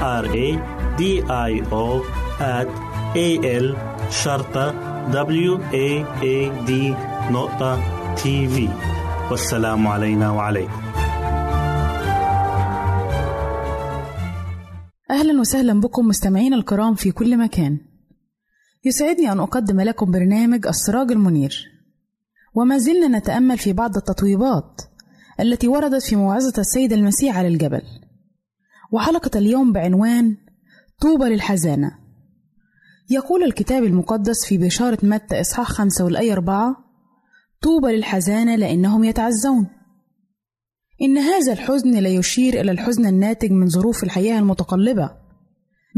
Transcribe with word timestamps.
R 0.00 0.24
A 0.24 0.48
D 0.98 1.02
I 1.28 1.52
O 1.72 1.86
at 2.40 2.68
A 3.16 3.28
L 3.44 3.76
شرطة 4.10 4.72
W 5.12 5.58
A 5.72 6.04
A 6.22 6.66
D 6.68 6.70
نقطة 7.32 7.80
تي 8.14 8.48
في 8.48 8.68
والسلام 9.30 9.86
علينا 9.86 10.30
وعليكم. 10.30 10.82
أهلا 15.10 15.40
وسهلا 15.40 15.80
بكم 15.80 16.06
مستمعين 16.06 16.54
الكرام 16.54 16.94
في 16.94 17.10
كل 17.10 17.38
مكان. 17.38 17.78
يسعدني 18.84 19.32
أن 19.32 19.40
أقدم 19.40 19.80
لكم 19.80 20.10
برنامج 20.10 20.66
السراج 20.66 21.12
المنير. 21.12 21.64
وما 22.54 22.78
زلنا 22.78 23.18
نتأمل 23.18 23.58
في 23.58 23.72
بعض 23.72 23.96
التطويبات 23.96 24.82
التي 25.40 25.68
وردت 25.68 26.02
في 26.02 26.16
موعظة 26.16 26.52
السيد 26.58 26.92
المسيح 26.92 27.38
على 27.38 27.48
الجبل. 27.48 27.82
وحلقة 28.92 29.38
اليوم 29.38 29.72
بعنوان 29.72 30.36
طوبى 31.00 31.24
للحزانة. 31.24 31.98
يقول 33.10 33.42
الكتاب 33.42 33.84
المقدس 33.84 34.44
في 34.46 34.58
بشارة 34.58 34.98
متى 35.02 35.40
إصحاح 35.40 35.68
خمسة 35.68 36.04
والآية 36.04 36.32
أربعة 36.32 36.76
طوبى 37.62 37.96
للحزانة 37.96 38.56
لأنهم 38.56 39.04
يتعزون. 39.04 39.66
إن 41.02 41.18
هذا 41.18 41.52
الحزن 41.52 41.98
لا 41.98 42.08
يشير 42.08 42.60
إلى 42.60 42.70
الحزن 42.70 43.06
الناتج 43.06 43.50
من 43.50 43.68
ظروف 43.68 44.04
الحياة 44.04 44.38
المتقلبة 44.38 45.10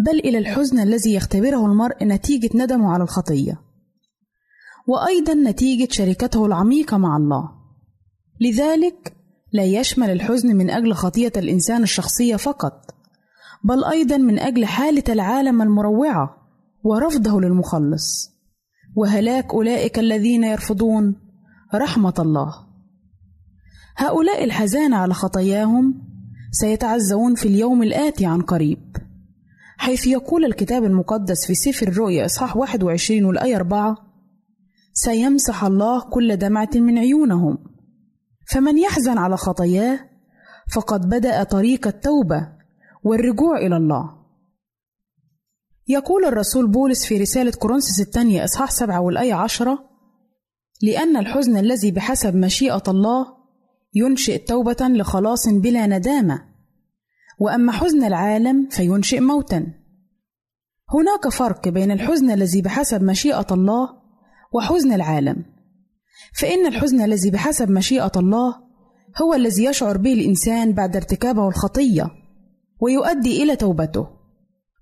بل 0.06 0.18
إلى 0.18 0.38
الحزن 0.38 0.78
الذي 0.78 1.14
يختبره 1.14 1.66
المرء 1.66 2.04
نتيجة 2.04 2.50
ندمه 2.54 2.92
على 2.92 3.02
الخطية 3.02 3.60
وأيضا 4.86 5.34
نتيجة 5.34 5.92
شركته 5.92 6.46
العميقة 6.46 6.96
مع 6.96 7.16
الله. 7.16 7.50
لذلك 8.40 9.16
لا 9.52 9.64
يشمل 9.64 10.10
الحزن 10.10 10.56
من 10.56 10.70
أجل 10.70 10.94
خطية 10.94 11.32
الإنسان 11.36 11.82
الشخصية 11.82 12.36
فقط 12.36 12.94
بل 13.64 13.84
أيضا 13.84 14.16
من 14.16 14.38
أجل 14.38 14.64
حالة 14.64 15.04
العالم 15.08 15.62
المروعة 15.62 16.36
ورفضه 16.82 17.40
للمخلص. 17.40 18.32
وهلاك 18.96 19.54
أولئك 19.54 19.98
الذين 19.98 20.44
يرفضون 20.44 21.16
رحمة 21.74 22.14
الله. 22.18 22.54
هؤلاء 23.96 24.44
الحزان 24.44 24.94
على 24.94 25.14
خطاياهم 25.14 26.02
سيتعزون 26.50 27.34
في 27.34 27.48
اليوم 27.48 27.82
الآتي 27.82 28.26
عن 28.26 28.40
قريب 28.42 28.96
حيث 29.76 30.06
يقول 30.06 30.44
الكتاب 30.44 30.84
المقدس 30.84 31.46
في 31.46 31.54
سفر 31.54 31.88
الرؤيا 31.88 32.26
إصحاح 32.26 32.56
21 32.56 33.24
والآية 33.24 33.56
4 33.56 33.96
سيمسح 34.92 35.64
الله 35.64 36.00
كل 36.10 36.36
دمعة 36.36 36.70
من 36.74 36.98
عيونهم 36.98 37.58
فمن 38.52 38.78
يحزن 38.78 39.18
على 39.18 39.36
خطاياه 39.36 40.00
فقد 40.74 41.08
بدأ 41.08 41.42
طريق 41.42 41.86
التوبة 41.86 42.48
والرجوع 43.04 43.58
إلى 43.58 43.76
الله. 43.76 44.22
يقول 45.88 46.24
الرسول 46.24 46.70
بولس 46.70 47.06
في 47.06 47.18
رسالة 47.18 47.50
كورنثوس 47.50 48.00
الثانية 48.00 48.44
إصحاح 48.44 48.70
سبعة 48.70 49.00
والآية 49.00 49.34
عشرة 49.34 49.78
لأن 50.82 51.16
الحزن 51.16 51.56
الذي 51.56 51.90
بحسب 51.90 52.36
مشيئة 52.36 52.82
الله 52.88 53.26
ينشئ 53.94 54.38
توبة 54.38 54.88
لخلاص 54.88 55.48
بلا 55.48 55.86
ندامة 55.86 56.42
وأما 57.38 57.72
حزن 57.72 58.04
العالم 58.04 58.68
فينشئ 58.68 59.20
موتا. 59.20 59.66
هناك 60.90 61.28
فرق 61.28 61.68
بين 61.68 61.90
الحزن 61.90 62.30
الذي 62.30 62.62
بحسب 62.62 63.02
مشيئة 63.02 63.46
الله 63.50 63.88
وحزن 64.52 64.92
العالم. 64.92 65.44
فإن 66.34 66.66
الحزن 66.66 67.00
الذي 67.00 67.30
بحسب 67.30 67.70
مشيئة 67.70 68.12
الله 68.16 68.54
هو 69.22 69.34
الذي 69.34 69.64
يشعر 69.64 69.96
به 69.96 70.12
الإنسان 70.12 70.72
بعد 70.72 70.96
ارتكابه 70.96 71.48
الخطية 71.48 72.10
ويؤدي 72.80 73.42
إلى 73.42 73.56
توبته 73.56 74.06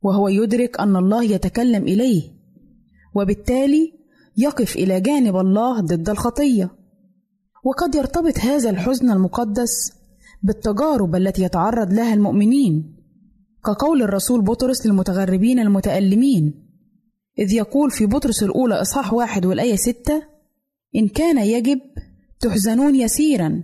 وهو 0.02 0.28
يدرك 0.28 0.80
أن 0.80 0.96
الله 0.96 1.24
يتكلم 1.24 1.82
إليه 1.82 2.22
وبالتالي 3.14 3.92
يقف 4.36 4.76
إلى 4.76 5.00
جانب 5.00 5.36
الله 5.36 5.80
ضد 5.80 6.08
الخطية. 6.08 6.70
وقد 7.64 7.94
يرتبط 7.94 8.38
هذا 8.38 8.70
الحزن 8.70 9.10
المقدس 9.10 9.92
بالتجارب 10.42 11.16
التي 11.16 11.42
يتعرض 11.42 11.92
لها 11.92 12.14
المؤمنين 12.14 12.96
كقول 13.64 14.02
الرسول 14.02 14.42
بطرس 14.42 14.86
للمتغربين 14.86 15.58
المتألمين 15.58 16.66
إذ 17.38 17.52
يقول 17.52 17.90
في 17.90 18.06
بطرس 18.06 18.42
الأولى 18.42 18.80
إصحاح 18.80 19.12
واحد 19.12 19.46
والآية 19.46 19.76
ستة 19.76 20.22
إن 20.96 21.08
كان 21.08 21.38
يجب 21.38 21.80
تحزنون 22.40 22.94
يسيرا 22.96 23.62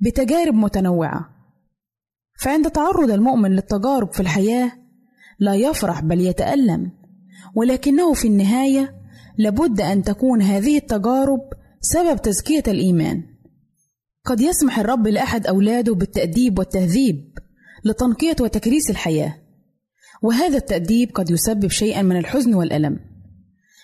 بتجارب 0.00 0.54
متنوعة. 0.54 1.30
فعند 2.40 2.70
تعرض 2.70 3.10
المؤمن 3.10 3.50
للتجارب 3.50 4.12
في 4.12 4.20
الحياة 4.20 4.72
لا 5.38 5.54
يفرح 5.54 6.00
بل 6.00 6.20
يتألم 6.20 6.90
ولكنه 7.54 8.12
في 8.12 8.28
النهاية 8.28 8.94
لابد 9.38 9.80
أن 9.80 10.02
تكون 10.02 10.42
هذه 10.42 10.76
التجارب 10.76 11.40
سبب 11.80 12.22
تزكية 12.22 12.62
الإيمان. 12.68 13.22
قد 14.24 14.40
يسمح 14.40 14.78
الرب 14.78 15.06
لأحد 15.06 15.46
أولاده 15.46 15.94
بالتأديب 15.94 16.58
والتهذيب 16.58 17.38
لتنقية 17.84 18.36
وتكريس 18.40 18.90
الحياة 18.90 19.34
وهذا 20.22 20.56
التأديب 20.56 21.10
قد 21.14 21.30
يسبب 21.30 21.70
شيئا 21.70 22.02
من 22.02 22.16
الحزن 22.16 22.54
والألم 22.54 23.00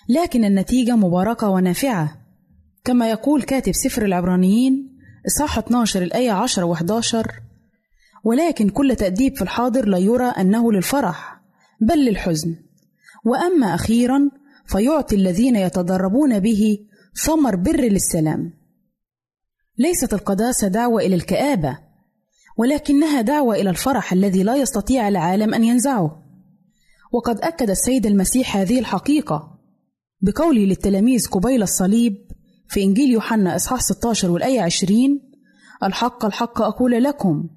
لكن 0.08 0.44
النتيجة 0.44 0.96
مباركة 0.96 1.48
ونافعة. 1.48 2.19
كما 2.84 3.10
يقول 3.10 3.42
كاتب 3.42 3.72
سفر 3.72 4.04
العبرانيين 4.04 4.98
إصحاح 5.26 5.58
12 5.58 6.02
الآية 6.02 6.30
10 6.30 6.74
و11 6.74 7.28
ولكن 8.24 8.68
كل 8.68 8.96
تأديب 8.96 9.36
في 9.36 9.42
الحاضر 9.42 9.88
لا 9.88 9.98
يرى 9.98 10.26
أنه 10.26 10.72
للفرح 10.72 11.40
بل 11.80 12.04
للحزن. 12.04 12.56
وأما 13.24 13.74
أخيرا 13.74 14.30
فيعطي 14.66 15.16
الذين 15.16 15.56
يتدربون 15.56 16.40
به 16.40 16.78
ثمر 17.24 17.56
بر 17.56 17.80
للسلام. 17.80 18.52
ليست 19.78 20.14
القداسة 20.14 20.68
دعوة 20.68 21.02
إلى 21.02 21.14
الكآبة 21.14 21.78
ولكنها 22.56 23.20
دعوة 23.20 23.54
إلى 23.54 23.70
الفرح 23.70 24.12
الذي 24.12 24.42
لا 24.42 24.56
يستطيع 24.56 25.08
العالم 25.08 25.54
أن 25.54 25.64
ينزعه. 25.64 26.22
وقد 27.12 27.40
أكد 27.40 27.70
السيد 27.70 28.06
المسيح 28.06 28.56
هذه 28.56 28.78
الحقيقة 28.78 29.58
بقوله 30.20 30.60
للتلاميذ 30.60 31.28
قبيل 31.28 31.62
الصليب 31.62 32.29
في 32.70 32.82
إنجيل 32.82 33.10
يوحنا 33.10 33.56
إصحاح 33.56 33.80
16 33.80 34.30
والآية 34.30 34.60
20 34.60 35.20
الحق 35.82 36.24
الحق 36.24 36.62
أقول 36.62 37.04
لكم 37.04 37.48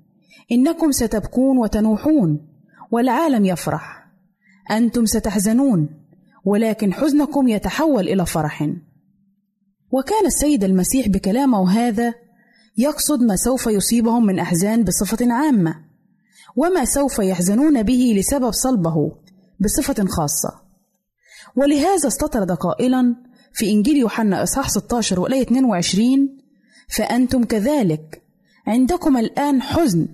إنكم 0.52 0.92
ستبكون 0.92 1.58
وتنوحون 1.58 2.48
والعالم 2.92 3.46
يفرح 3.46 4.08
أنتم 4.72 5.06
ستحزنون 5.06 5.90
ولكن 6.46 6.94
حزنكم 6.94 7.48
يتحول 7.48 8.10
إلى 8.10 8.26
فرح. 8.26 8.70
وكان 9.92 10.26
السيد 10.26 10.64
المسيح 10.64 11.08
بكلامه 11.08 11.72
هذا 11.72 12.14
يقصد 12.78 13.24
ما 13.24 13.36
سوف 13.36 13.68
يصيبهم 13.68 14.26
من 14.26 14.40
أحزان 14.40 14.84
بصفة 14.84 15.34
عامة 15.34 15.76
وما 16.56 16.86
سوف 16.86 17.20
يحزنون 17.20 17.84
به 17.84 18.14
لسبب 18.18 18.52
صلبه 18.52 19.12
بصفة 19.60 20.06
خاصة. 20.06 20.62
ولهذا 21.56 22.08
استطرد 22.08 22.52
قائلا 22.52 23.16
في 23.54 23.72
إنجيل 23.72 23.98
يوحنا 23.98 24.44
إصحاح 24.44 24.70
16 24.70 25.20
والآية 25.20 25.42
22 25.42 26.38
فأنتم 26.90 27.44
كذلك 27.44 28.22
عندكم 28.68 29.18
الآن 29.18 29.62
حزن 29.62 30.08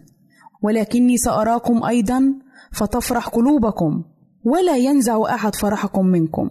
ولكني 0.62 1.18
سأراكم 1.18 1.84
أيضا 1.84 2.34
فتفرح 2.72 3.28
قلوبكم 3.28 4.04
ولا 4.44 4.78
ينزع 4.78 5.36
أحد 5.36 5.56
فرحكم 5.56 6.06
منكم. 6.06 6.50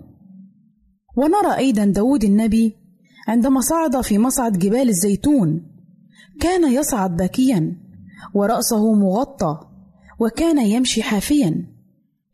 ونرى 1.17 1.57
أيضا 1.57 1.85
داود 1.85 2.25
النبي 2.25 2.77
عندما 3.29 3.61
صعد 3.61 4.01
في 4.01 4.19
مصعد 4.19 4.59
جبال 4.59 4.89
الزيتون 4.89 5.67
كان 6.41 6.73
يصعد 6.73 7.17
باكيا 7.17 7.77
ورأسه 8.35 8.93
مغطى 8.93 9.61
وكان 10.21 10.59
يمشي 10.59 11.03
حافيا. 11.03 11.67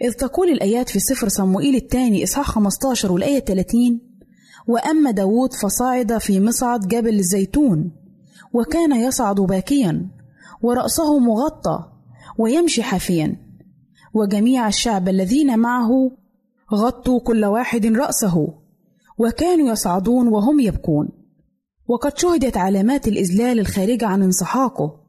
إذ 0.02 0.12
تقول 0.12 0.48
الآيات 0.48 0.88
في 0.88 1.00
سفر 1.00 1.28
صموئيل 1.28 1.74
الثاني 1.74 2.24
إصحاح 2.24 2.50
15 2.50 3.12
والآية 3.12 3.40
30 3.40 4.13
وأما 4.66 5.10
داود 5.10 5.52
فصعد 5.52 6.18
في 6.18 6.40
مصعد 6.40 6.88
جبل 6.88 7.18
الزيتون 7.18 7.92
وكان 8.52 8.92
يصعد 8.92 9.40
باكيا 9.40 10.06
ورأسه 10.62 11.18
مغطى 11.18 11.84
ويمشي 12.38 12.82
حافيا. 12.82 13.36
وجميع 14.14 14.68
الشعب 14.68 15.08
الذين 15.08 15.58
معه 15.58 16.10
غطوا 16.74 17.20
كل 17.20 17.44
واحد 17.44 17.86
رأسه 17.86 18.54
وكانوا 19.18 19.68
يصعدون 19.68 20.28
وهم 20.28 20.60
يبكون. 20.60 21.08
وقد 21.88 22.18
شهدت 22.18 22.56
علامات 22.56 23.08
الإذلال 23.08 23.60
الخارجة 23.60 24.06
عن 24.06 24.22
انسحاقه. 24.22 25.00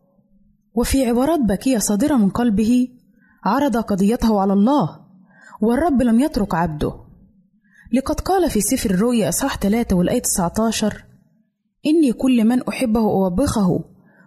وفي 0.76 1.06
عبارات 1.06 1.40
باكية 1.40 1.78
صادرة 1.78 2.16
من 2.16 2.30
قلبه 2.30 2.88
عرض 3.46 3.78
قضيته 3.78 4.40
على 4.40 4.54
الله 4.54 5.00
والرب 5.62 6.02
لم 6.02 6.20
يترك 6.20 6.56
عبده. 6.56 7.05
لقد 7.96 8.20
قال 8.20 8.50
في 8.50 8.62
سفر 8.62 8.90
الرؤيا 8.90 9.30
إصحاح 9.30 9.58
3 9.58 9.96
والآية 9.96 10.22
19 10.22 11.06
إني 11.86 12.14
كل 12.14 12.46
من 12.46 12.64
أحبه 12.64 13.00
أوبخه 13.00 13.84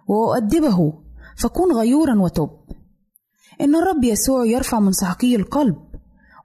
وأؤدبه 0.07 0.93
فكن 1.37 1.73
غيورا 1.75 2.19
وتب. 2.19 2.49
إن 3.61 3.75
الرب 3.75 4.03
يسوع 4.03 4.45
يرفع 4.45 4.79
من 4.79 4.91
سحقي 4.91 5.35
القلب 5.35 5.75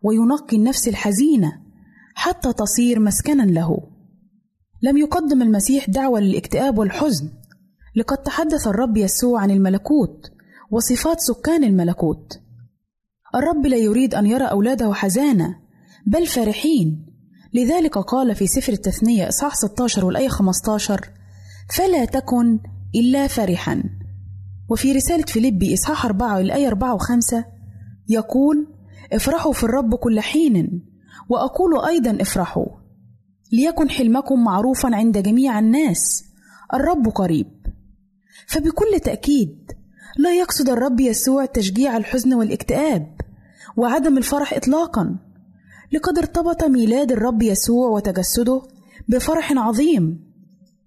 وينقي 0.02 0.56
النفس 0.56 0.88
الحزينة 0.88 1.52
حتى 2.14 2.52
تصير 2.52 3.00
مسكنا 3.00 3.42
له. 3.42 3.78
لم 4.82 4.96
يقدم 4.96 5.42
المسيح 5.42 5.90
دعوة 5.90 6.20
للاكتئاب 6.20 6.78
والحزن. 6.78 7.28
لقد 7.96 8.16
تحدث 8.16 8.66
الرب 8.66 8.96
يسوع 8.96 9.40
عن 9.40 9.50
الملكوت 9.50 10.30
وصفات 10.70 11.20
سكان 11.20 11.64
الملكوت. 11.64 12.40
الرب 13.34 13.66
لا 13.66 13.76
يريد 13.76 14.14
أن 14.14 14.26
يرى 14.26 14.44
أولاده 14.44 14.92
حزانة 14.92 15.58
بل 16.06 16.26
فرحين. 16.26 17.03
لذلك 17.54 17.98
قال 17.98 18.34
في 18.34 18.46
سفر 18.46 18.72
التثنية 18.72 19.28
إصحاح 19.28 19.54
16 19.54 20.04
والآية 20.04 20.28
15 20.28 21.10
فلا 21.76 22.04
تكن 22.04 22.60
إلا 22.94 23.26
فرحا. 23.26 23.82
وفي 24.70 24.92
رسالة 24.92 25.24
فيليبي 25.24 25.74
إصحاح 25.74 26.04
4 26.04 26.36
والآية 26.36 26.68
4 26.68 26.98
و5 26.98 27.44
يقول 28.08 28.66
افرحوا 29.12 29.52
في 29.52 29.64
الرب 29.64 29.94
كل 29.94 30.20
حين 30.20 30.82
وأقول 31.28 31.84
أيضا 31.86 32.22
افرحوا 32.22 32.66
ليكن 33.52 33.90
حلمكم 33.90 34.44
معروفا 34.44 34.96
عند 34.96 35.18
جميع 35.18 35.58
الناس 35.58 36.24
الرب 36.74 37.08
قريب. 37.08 37.46
فبكل 38.46 39.00
تأكيد 39.04 39.72
لا 40.18 40.34
يقصد 40.34 40.68
الرب 40.68 41.00
يسوع 41.00 41.44
تشجيع 41.44 41.96
الحزن 41.96 42.34
والاكتئاب 42.34 43.20
وعدم 43.76 44.18
الفرح 44.18 44.52
إطلاقا. 44.54 45.16
لقد 45.92 46.18
ارتبط 46.18 46.64
ميلاد 46.64 47.12
الرب 47.12 47.42
يسوع 47.42 47.88
وتجسده 47.88 48.62
بفرح 49.08 49.52
عظيم. 49.52 50.24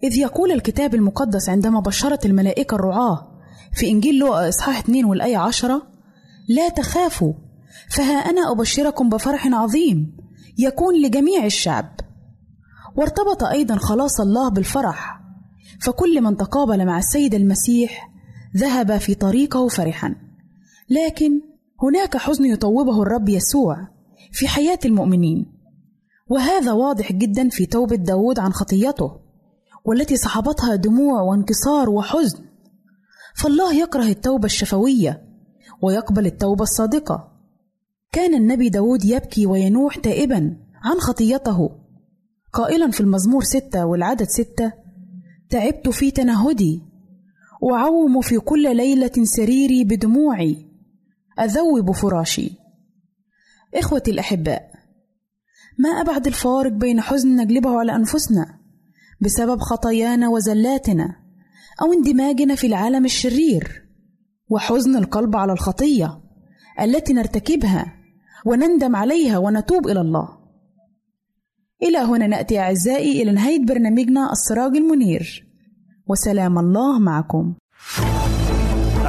إذ 0.03 0.17
يقول 0.17 0.51
الكتاب 0.51 0.95
المقدس 0.95 1.49
عندما 1.49 1.79
بشرت 1.79 2.25
الملائكة 2.25 2.75
الرعاة 2.75 3.27
في 3.73 3.89
إنجيل 3.89 4.19
لوقا 4.19 4.49
إصحاح 4.49 4.79
2 4.79 5.05
والآية 5.05 5.37
10 5.37 5.87
لا 6.49 6.69
تخافوا 6.69 7.33
فها 7.89 8.13
أنا 8.13 8.51
أبشركم 8.51 9.09
بفرح 9.09 9.47
عظيم 9.47 10.17
يكون 10.57 11.01
لجميع 11.01 11.45
الشعب. 11.45 11.99
وارتبط 12.95 13.43
أيضا 13.43 13.75
خلاص 13.75 14.19
الله 14.19 14.49
بالفرح 14.49 15.21
فكل 15.81 16.21
من 16.21 16.37
تقابل 16.37 16.85
مع 16.85 16.97
السيد 16.97 17.33
المسيح 17.33 18.11
ذهب 18.57 18.97
في 18.97 19.15
طريقه 19.15 19.67
فرحا. 19.67 20.15
لكن 20.89 21.41
هناك 21.83 22.17
حزن 22.17 22.45
يطوبه 22.45 23.01
الرب 23.01 23.29
يسوع. 23.29 23.87
في 24.37 24.47
حياة 24.47 24.79
المؤمنين. 24.85 25.45
وهذا 26.29 26.71
واضح 26.71 27.11
جدا 27.11 27.49
في 27.49 27.65
توبة 27.65 27.95
داود 27.95 28.39
عن 28.39 28.53
خطيته 28.53 29.19
والتي 29.85 30.17
صحبتها 30.17 30.75
دموع 30.75 31.21
وانكسار 31.21 31.89
وحزن. 31.89 32.39
فالله 33.35 33.73
يكره 33.73 34.03
التوبة 34.03 34.45
الشفوية 34.45 35.21
ويقبل 35.81 36.25
التوبة 36.25 36.63
الصادقة. 36.63 37.31
كان 38.11 38.33
النبي 38.33 38.69
داود 38.69 39.05
يبكي 39.05 39.45
وينوح 39.45 39.97
تائبا 39.97 40.57
عن 40.83 40.99
خطيته. 40.99 41.69
قائلا 42.53 42.91
في 42.91 43.01
المزمور 43.01 43.43
ستة 43.43 43.85
والعدد 43.85 44.27
ستة 44.27 44.73
تعبت 45.49 45.89
في 45.89 46.11
تنهدي 46.11 46.81
أعوم 47.73 48.21
في 48.21 48.39
كل 48.39 48.75
ليلة 48.75 49.23
سريري 49.23 49.83
بدموعي 49.83 50.65
أذوب 51.39 51.91
فراشي. 51.91 52.66
إخوتي 53.75 54.11
الأحباء 54.11 54.71
ما 55.79 55.89
أبعد 55.89 56.27
الفارق 56.27 56.71
بين 56.71 57.01
حزن 57.01 57.35
نجلبه 57.35 57.79
على 57.79 57.95
أنفسنا 57.95 58.59
بسبب 59.21 59.59
خطايانا 59.59 60.29
وزلاتنا 60.29 61.15
أو 61.81 61.93
اندماجنا 61.93 62.55
في 62.55 62.67
العالم 62.67 63.05
الشرير 63.05 63.83
وحزن 64.49 64.95
القلب 64.95 65.35
على 65.35 65.53
الخطية 65.53 66.21
التي 66.81 67.13
نرتكبها 67.13 67.93
ونندم 68.45 68.95
عليها 68.95 69.37
ونتوب 69.37 69.87
إلى 69.87 70.01
الله. 70.01 70.37
إلى 71.83 71.97
هنا 71.97 72.27
نأتي 72.27 72.59
أعزائي 72.59 73.21
إلى 73.21 73.31
نهاية 73.31 73.65
برنامجنا 73.65 74.31
السراج 74.31 74.75
المنير 74.75 75.47
وسلام 76.07 76.59
الله 76.59 76.99
معكم. 76.99 77.55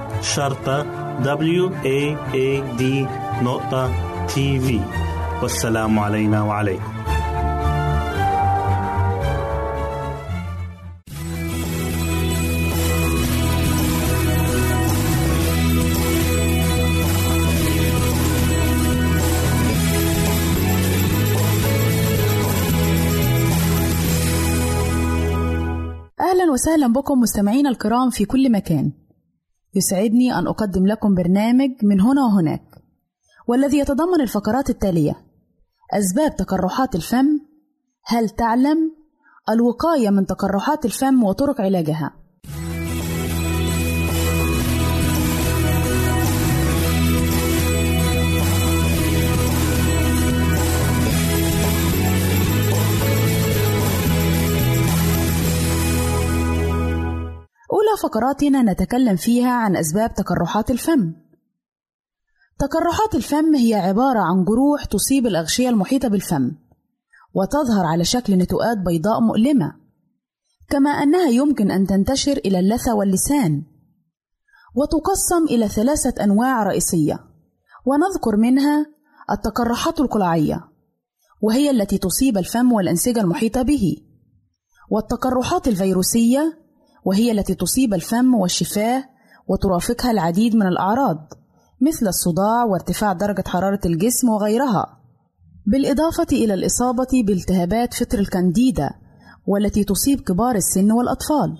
شرطة 0.21 0.83
W 1.23 1.69
A 1.83 2.15
A 2.33 2.79
D 2.79 2.83
نقطة 3.43 3.91
TV 4.27 4.79
والسلام 5.41 5.99
علينا 5.99 6.43
وعليكم. 6.43 6.91
أهلا 26.21 26.51
وسهلا 26.51 26.87
بكم 26.87 27.19
مستمعينا 27.19 27.69
الكرام 27.69 28.09
في 28.09 28.25
كل 28.25 28.51
مكان. 28.51 28.91
يسعدني 29.75 30.33
أن 30.39 30.47
أقدم 30.47 30.87
لكم 30.87 31.15
برنامج 31.15 31.69
من 31.83 32.01
هنا 32.01 32.21
وهناك 32.25 32.63
والذي 33.47 33.77
يتضمن 33.77 34.21
الفقرات 34.21 34.69
التالية 34.69 35.15
أسباب 35.93 36.35
تقرحات 36.35 36.95
الفم 36.95 37.39
هل 38.05 38.29
تعلم؟ 38.29 38.77
الوقاية 39.49 40.09
من 40.09 40.25
تقرحات 40.25 40.85
الفم 40.85 41.23
وطرق 41.23 41.61
علاجها. 41.61 42.20
فقراتنا 58.03 58.61
نتكلم 58.61 59.15
فيها 59.15 59.51
عن 59.51 59.75
أسباب 59.75 60.13
تقرحات 60.13 60.71
الفم. 60.71 61.13
تقرحات 62.59 63.15
الفم 63.15 63.55
هي 63.55 63.73
عبارة 63.75 64.19
عن 64.19 64.45
جروح 64.45 64.85
تصيب 64.85 65.27
الأغشية 65.27 65.69
المحيطة 65.69 66.07
بالفم، 66.07 66.51
وتظهر 67.33 67.85
على 67.85 68.03
شكل 68.03 68.37
نتوءات 68.37 68.77
بيضاء 68.77 69.21
مؤلمة، 69.21 69.75
كما 70.69 70.89
أنها 70.89 71.29
يمكن 71.29 71.71
أن 71.71 71.87
تنتشر 71.87 72.37
إلى 72.37 72.59
اللثة 72.59 72.95
واللسان، 72.95 73.63
وتقسم 74.75 75.45
إلى 75.49 75.67
ثلاثة 75.67 76.23
أنواع 76.23 76.63
رئيسية، 76.63 77.19
ونذكر 77.85 78.37
منها 78.37 78.85
التقرحات 79.31 79.99
القلعية، 79.99 80.67
وهي 81.41 81.69
التي 81.69 81.97
تصيب 81.97 82.37
الفم 82.37 82.71
والأنسجة 82.71 83.21
المحيطة 83.21 83.61
به، 83.61 83.97
والتقرحات 84.89 85.67
الفيروسية 85.67 86.60
وهي 87.05 87.31
التي 87.31 87.55
تصيب 87.55 87.93
الفم 87.93 88.35
والشفاه 88.35 89.03
وترافقها 89.47 90.11
العديد 90.11 90.55
من 90.55 90.67
الأعراض 90.67 91.33
مثل 91.81 92.07
الصداع 92.07 92.63
وارتفاع 92.63 93.13
درجة 93.13 93.43
حرارة 93.47 93.79
الجسم 93.85 94.29
وغيرها. 94.29 94.97
بالإضافة 95.65 96.27
إلى 96.31 96.53
الإصابة 96.53 97.23
بالتهابات 97.25 97.93
فطر 97.93 98.19
الكانديدا 98.19 98.89
والتي 99.47 99.83
تصيب 99.83 100.19
كبار 100.19 100.55
السن 100.55 100.91
والأطفال. 100.91 101.57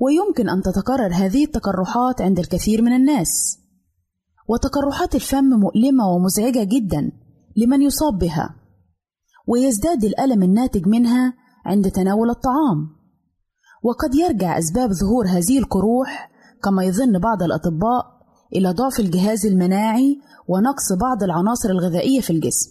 ويمكن 0.00 0.48
أن 0.48 0.62
تتكرر 0.62 1.14
هذه 1.14 1.44
التقرحات 1.44 2.20
عند 2.20 2.38
الكثير 2.38 2.82
من 2.82 2.92
الناس. 2.92 3.58
وتقرحات 4.48 5.14
الفم 5.14 5.44
مؤلمة 5.44 6.08
ومزعجة 6.08 6.64
جدا 6.64 7.12
لمن 7.56 7.82
يصاب 7.82 8.18
بها 8.18 8.56
ويزداد 9.46 10.04
الألم 10.04 10.42
الناتج 10.42 10.86
منها 10.88 11.34
عند 11.66 11.90
تناول 11.90 12.30
الطعام. 12.30 12.99
وقد 13.82 14.14
يرجع 14.14 14.58
أسباب 14.58 14.92
ظهور 14.92 15.26
هذه 15.26 15.58
القروح 15.58 16.30
كما 16.62 16.84
يظن 16.84 17.18
بعض 17.18 17.42
الأطباء 17.42 18.20
إلى 18.56 18.70
ضعف 18.70 19.00
الجهاز 19.00 19.46
المناعي 19.46 20.20
ونقص 20.48 20.92
بعض 21.00 21.22
العناصر 21.22 21.70
الغذائية 21.70 22.20
في 22.20 22.30
الجسم 22.30 22.70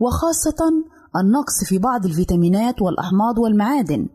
وخاصة 0.00 0.84
النقص 1.16 1.64
في 1.64 1.78
بعض 1.78 2.06
الفيتامينات 2.06 2.82
والأحماض 2.82 3.38
والمعادن 3.38 4.08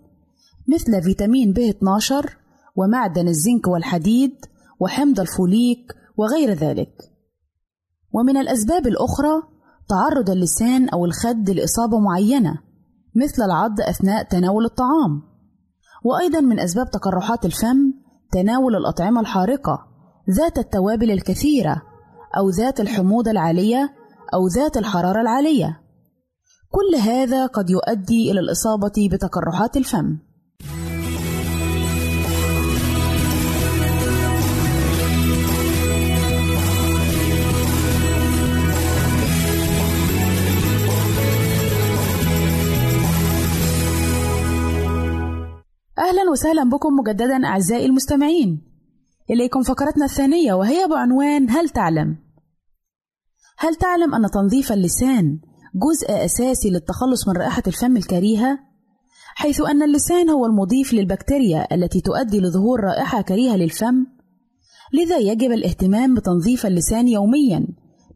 مثل 0.67 1.03
فيتامين 1.03 1.53
ب 1.53 1.59
12 1.59 2.37
ومعدن 2.75 3.27
الزنك 3.27 3.67
والحديد 3.67 4.35
وحمض 4.79 5.19
الفوليك 5.19 5.95
وغير 6.17 6.53
ذلك. 6.53 7.11
ومن 8.13 8.37
الأسباب 8.37 8.87
الأخرى 8.87 9.41
تعرض 9.89 10.29
اللسان 10.29 10.89
أو 10.89 11.05
الخد 11.05 11.49
لإصابة 11.49 11.99
معينة 11.99 12.59
مثل 13.15 13.43
العض 13.43 13.81
أثناء 13.81 14.23
تناول 14.23 14.65
الطعام. 14.65 15.34
وأيضا 16.05 16.39
من 16.39 16.59
أسباب 16.59 16.89
تقرحات 16.89 17.45
الفم 17.45 17.93
تناول 18.31 18.75
الأطعمة 18.75 19.21
الحارقة 19.21 19.87
ذات 20.29 20.57
التوابل 20.57 21.11
الكثيرة 21.11 21.81
أو 22.37 22.49
ذات 22.49 22.79
الحموضة 22.79 23.31
العالية 23.31 23.93
أو 24.33 24.47
ذات 24.47 24.77
الحرارة 24.77 25.21
العالية. 25.21 25.81
كل 26.69 26.95
هذا 27.01 27.45
قد 27.45 27.69
يؤدي 27.69 28.31
إلى 28.31 28.39
الإصابة 28.39 29.09
بتقرحات 29.11 29.77
الفم. 29.77 30.17
أهلا 46.05 46.31
وسهلا 46.31 46.63
بكم 46.63 46.93
مجددا 46.93 47.45
أعزائي 47.45 47.85
المستمعين 47.85 48.61
إليكم 49.29 49.63
فقرتنا 49.63 50.05
الثانية 50.05 50.53
وهي 50.53 50.87
بعنوان 50.87 51.49
هل 51.49 51.69
تعلم؟ 51.69 52.17
هل 53.57 53.75
تعلم 53.75 54.15
أن 54.15 54.29
تنظيف 54.29 54.71
اللسان 54.71 55.39
جزء 55.75 56.25
أساسي 56.25 56.69
للتخلص 56.69 57.27
من 57.27 57.37
رائحة 57.37 57.63
الفم 57.67 57.97
الكريهة؟ 57.97 58.59
حيث 59.35 59.61
أن 59.61 59.83
اللسان 59.83 60.29
هو 60.29 60.45
المضيف 60.45 60.93
للبكتيريا 60.93 61.75
التي 61.75 62.01
تؤدي 62.01 62.39
لظهور 62.39 62.79
رائحة 62.79 63.21
كريهة 63.21 63.55
للفم 63.55 64.05
لذا 64.93 65.17
يجب 65.17 65.51
الاهتمام 65.51 66.15
بتنظيف 66.15 66.65
اللسان 66.65 67.07
يوميا 67.07 67.67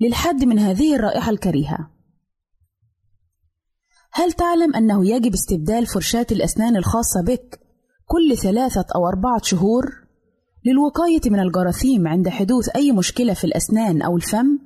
للحد 0.02 0.44
من 0.46 0.60
هذه 0.60 0.96
الرائحة 0.96 1.32
الكريهة 1.32 1.92
هل 4.12 4.32
تعلم 4.32 4.76
أنه 4.76 5.08
يجب 5.08 5.34
استبدال 5.34 5.86
فرشاة 5.86 6.28
الأسنان 6.32 6.76
الخاصة 6.76 7.24
بك 7.28 7.69
كل 8.12 8.38
ثلاثة 8.38 8.86
أو 8.96 9.08
أربعة 9.08 9.42
شهور 9.44 9.86
للوقاية 10.66 11.22
من 11.26 11.40
الجراثيم 11.40 12.08
عند 12.08 12.30
حدوث 12.30 12.70
أي 12.76 12.92
مشكلة 12.92 13.34
في 13.34 13.44
الأسنان 13.44 14.02
أو 14.02 14.16
الفم؟ 14.18 14.60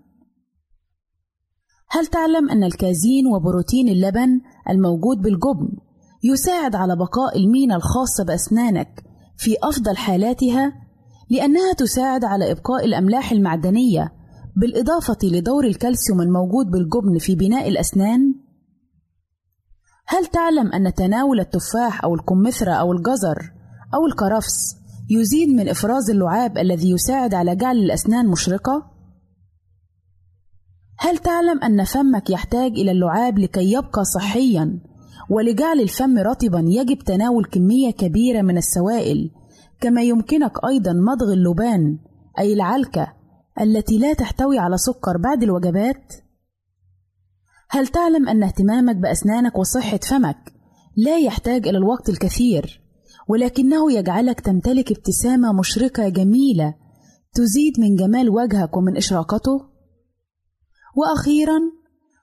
هل 1.89 2.07
تعلم 2.07 2.49
أن 2.49 2.63
الكازين 2.63 3.27
وبروتين 3.35 3.89
اللبن 3.89 4.41
الموجود 4.69 5.17
بالجبن 5.17 5.67
يساعد 6.23 6.75
على 6.75 6.95
بقاء 6.95 7.37
المينا 7.37 7.75
الخاصة 7.75 8.23
بأسنانك 8.27 9.03
في 9.37 9.55
أفضل 9.63 9.97
حالاتها 9.97 10.73
لأنها 11.29 11.73
تساعد 11.73 12.25
على 12.25 12.51
إبقاء 12.51 12.85
الأملاح 12.85 13.31
المعدنية 13.31 14.11
بالإضافة 14.55 15.17
لدور 15.23 15.65
الكالسيوم 15.65 16.21
الموجود 16.21 16.65
بالجبن 16.65 17.17
في 17.19 17.35
بناء 17.35 17.69
الأسنان؟ 17.69 18.42
هل 20.07 20.25
تعلم 20.25 20.73
أن 20.73 20.93
تناول 20.93 21.39
التفاح 21.39 22.03
أو 22.03 22.15
الكمثرى 22.15 22.79
أو 22.79 22.91
الجزر 22.91 23.51
أو 23.93 24.05
الكرفس 24.05 24.75
يزيد 25.09 25.49
من 25.49 25.69
إفراز 25.69 26.09
اللعاب 26.09 26.57
الذي 26.57 26.91
يساعد 26.91 27.33
على 27.33 27.55
جعل 27.55 27.77
الأسنان 27.77 28.27
مشرقة؟ 28.27 28.93
هل 30.99 31.17
تعلم 31.17 31.63
أن 31.63 31.83
فمك 31.83 32.29
يحتاج 32.29 32.71
إلى 32.71 32.91
اللعاب 32.91 33.39
لكي 33.39 33.71
يبقى 33.71 34.03
صحيًا 34.15 34.79
ولجعل 35.29 35.79
الفم 35.79 36.17
رطبًا 36.17 36.63
يجب 36.67 36.99
تناول 36.99 37.45
كمية 37.45 37.91
كبيرة 37.91 38.41
من 38.41 38.57
السوائل 38.57 39.31
كما 39.81 40.01
يمكنك 40.01 40.51
أيضًا 40.67 40.93
مضغ 40.93 41.33
اللبان 41.33 41.97
أي 42.39 42.53
العلكة 42.53 43.13
التي 43.61 43.97
لا 43.97 44.13
تحتوي 44.13 44.59
على 44.59 44.77
سكر 44.77 45.17
بعد 45.17 45.43
الوجبات؟ 45.43 46.13
هل 47.73 47.87
تعلم 47.87 48.29
أن 48.29 48.43
اهتمامك 48.43 48.95
بأسنانك 48.95 49.57
وصحة 49.57 49.97
فمك 49.97 50.53
لا 50.97 51.17
يحتاج 51.17 51.67
إلى 51.67 51.77
الوقت 51.77 52.09
الكثير 52.09 52.81
ولكنه 53.27 53.91
يجعلك 53.91 54.39
تمتلك 54.39 54.91
ابتسامة 54.91 55.53
مشرقة 55.53 56.09
جميلة 56.09 56.75
تزيد 57.33 57.79
من 57.79 57.95
جمال 57.95 58.29
وجهك 58.29 58.77
ومن 58.77 58.97
إشراقته؟ 58.97 59.69
وأخيرا 60.95 61.59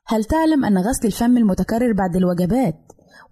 هل 0.07 0.25
تعلم 0.25 0.65
أن 0.65 0.79
غسل 0.79 1.07
الفم 1.07 1.37
المتكرر 1.37 1.93
بعد 1.93 2.17
الوجبات 2.17 2.79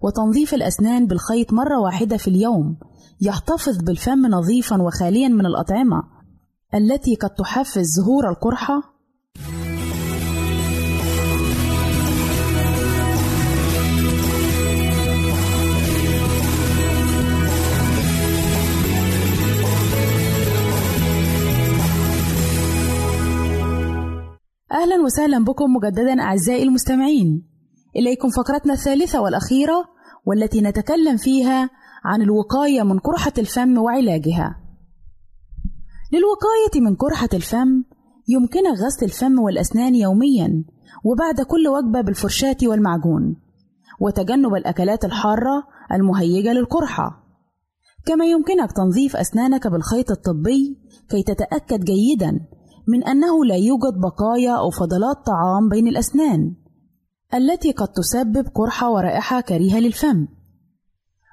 وتنظيف 0.01 0.53
الأسنان 0.53 1.07
بالخيط 1.07 1.53
مرة 1.53 1.79
واحدة 1.79 2.17
في 2.17 2.27
اليوم 2.27 2.77
يحتفظ 3.21 3.77
بالفم 3.77 4.25
نظيفا 4.25 4.81
وخاليا 4.81 5.27
من 5.27 5.45
الأطعمة 5.45 6.03
التي 6.73 7.15
قد 7.15 7.29
تحفز 7.29 8.01
ظهور 8.01 8.29
القرحة؟ 8.29 8.98
أهلا 24.79 25.01
وسهلا 25.01 25.43
بكم 25.43 25.73
مجددا 25.73 26.21
أعزائي 26.21 26.63
المستمعين. 26.63 27.47
إليكم 27.95 28.29
فقرتنا 28.29 28.73
الثالثة 28.73 29.21
والأخيرة 29.21 29.85
والتي 30.25 30.61
نتكلم 30.61 31.17
فيها 31.17 31.69
عن 32.05 32.21
الوقاية 32.21 32.83
من 32.83 32.99
قرحة 32.99 33.33
الفم 33.37 33.77
وعلاجها. 33.77 34.55
للوقاية 36.13 36.81
من 36.81 36.95
قرحة 36.95 37.29
الفم 37.33 37.83
يمكنك 38.27 38.77
غسل 38.85 39.05
الفم 39.05 39.39
والأسنان 39.39 39.95
يوميا 39.95 40.63
وبعد 41.03 41.41
كل 41.41 41.67
وجبة 41.67 42.01
بالفرشاة 42.01 42.57
والمعجون 42.63 43.35
وتجنب 44.01 44.55
الأكلات 44.55 45.05
الحارة 45.05 45.63
المهيجة 45.91 46.53
للقرحة. 46.53 47.23
كما 48.05 48.25
يمكنك 48.25 48.71
تنظيف 48.71 49.15
أسنانك 49.15 49.67
بالخيط 49.67 50.11
الطبي 50.11 50.77
كي 51.09 51.23
تتأكد 51.23 51.79
جيدا 51.79 52.39
من 52.87 53.03
أنه 53.03 53.45
لا 53.45 53.55
يوجد 53.55 53.93
بقايا 53.93 54.57
أو 54.57 54.69
فضلات 54.69 55.25
طعام 55.25 55.69
بين 55.69 55.87
الأسنان 55.87 56.55
التي 57.33 57.71
قد 57.71 57.87
تسبب 57.87 58.47
قرحة 58.55 58.91
ورائحة 58.91 59.41
كريهة 59.41 59.79
للفم. 59.79 60.27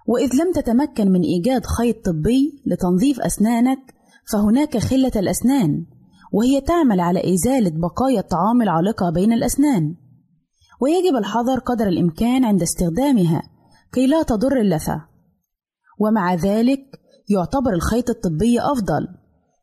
وإذ 0.07 0.31
لم 0.35 0.53
تتمكن 0.53 1.13
من 1.13 1.23
إيجاد 1.23 1.67
خيط 1.67 1.97
طبي 2.05 2.63
لتنظيف 2.67 3.21
أسنانك 3.21 3.95
فهناك 4.33 4.79
خلة 4.79 5.13
الأسنان 5.17 5.87
وهي 6.33 6.61
تعمل 6.61 7.01
على 7.01 7.35
إزالة 7.35 7.73
بقايا 7.75 8.21
الطعام 8.21 8.63
العالقة 8.63 9.11
بين 9.11 9.33
الأسنان. 9.33 9.95
ويجب 10.81 11.17
الحذر 11.17 11.59
قدر 11.59 11.89
الإمكان 11.89 12.45
عند 12.45 12.63
استخدامها 12.63 13.43
كي 13.93 14.07
لا 14.07 14.23
تضر 14.23 14.61
اللثة. 14.61 15.05
ومع 15.99 16.35
ذلك 16.35 16.81
يعتبر 17.29 17.75
الخيط 17.75 18.11
الطبي 18.11 18.61
أفضل. 18.61 19.09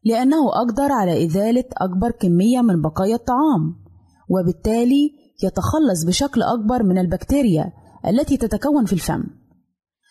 لأنه 0.05 0.49
أقدر 0.49 0.91
على 0.91 1.25
إزالة 1.25 1.65
أكبر 1.77 2.11
كمية 2.11 2.61
من 2.61 2.81
بقايا 2.81 3.15
الطعام 3.15 3.83
وبالتالي 4.29 5.11
يتخلص 5.43 6.03
بشكل 6.07 6.41
أكبر 6.41 6.83
من 6.83 6.97
البكتيريا 6.97 7.73
التي 8.07 8.37
تتكون 8.37 8.85
في 8.85 8.93
الفم. 8.93 9.23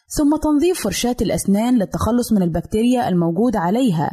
ثم 0.08 0.36
تنظيف 0.36 0.84
فرشاة 0.84 1.16
الأسنان 1.20 1.78
للتخلص 1.78 2.32
من 2.32 2.42
البكتيريا 2.42 3.08
الموجودة 3.08 3.58
عليها 3.58 4.10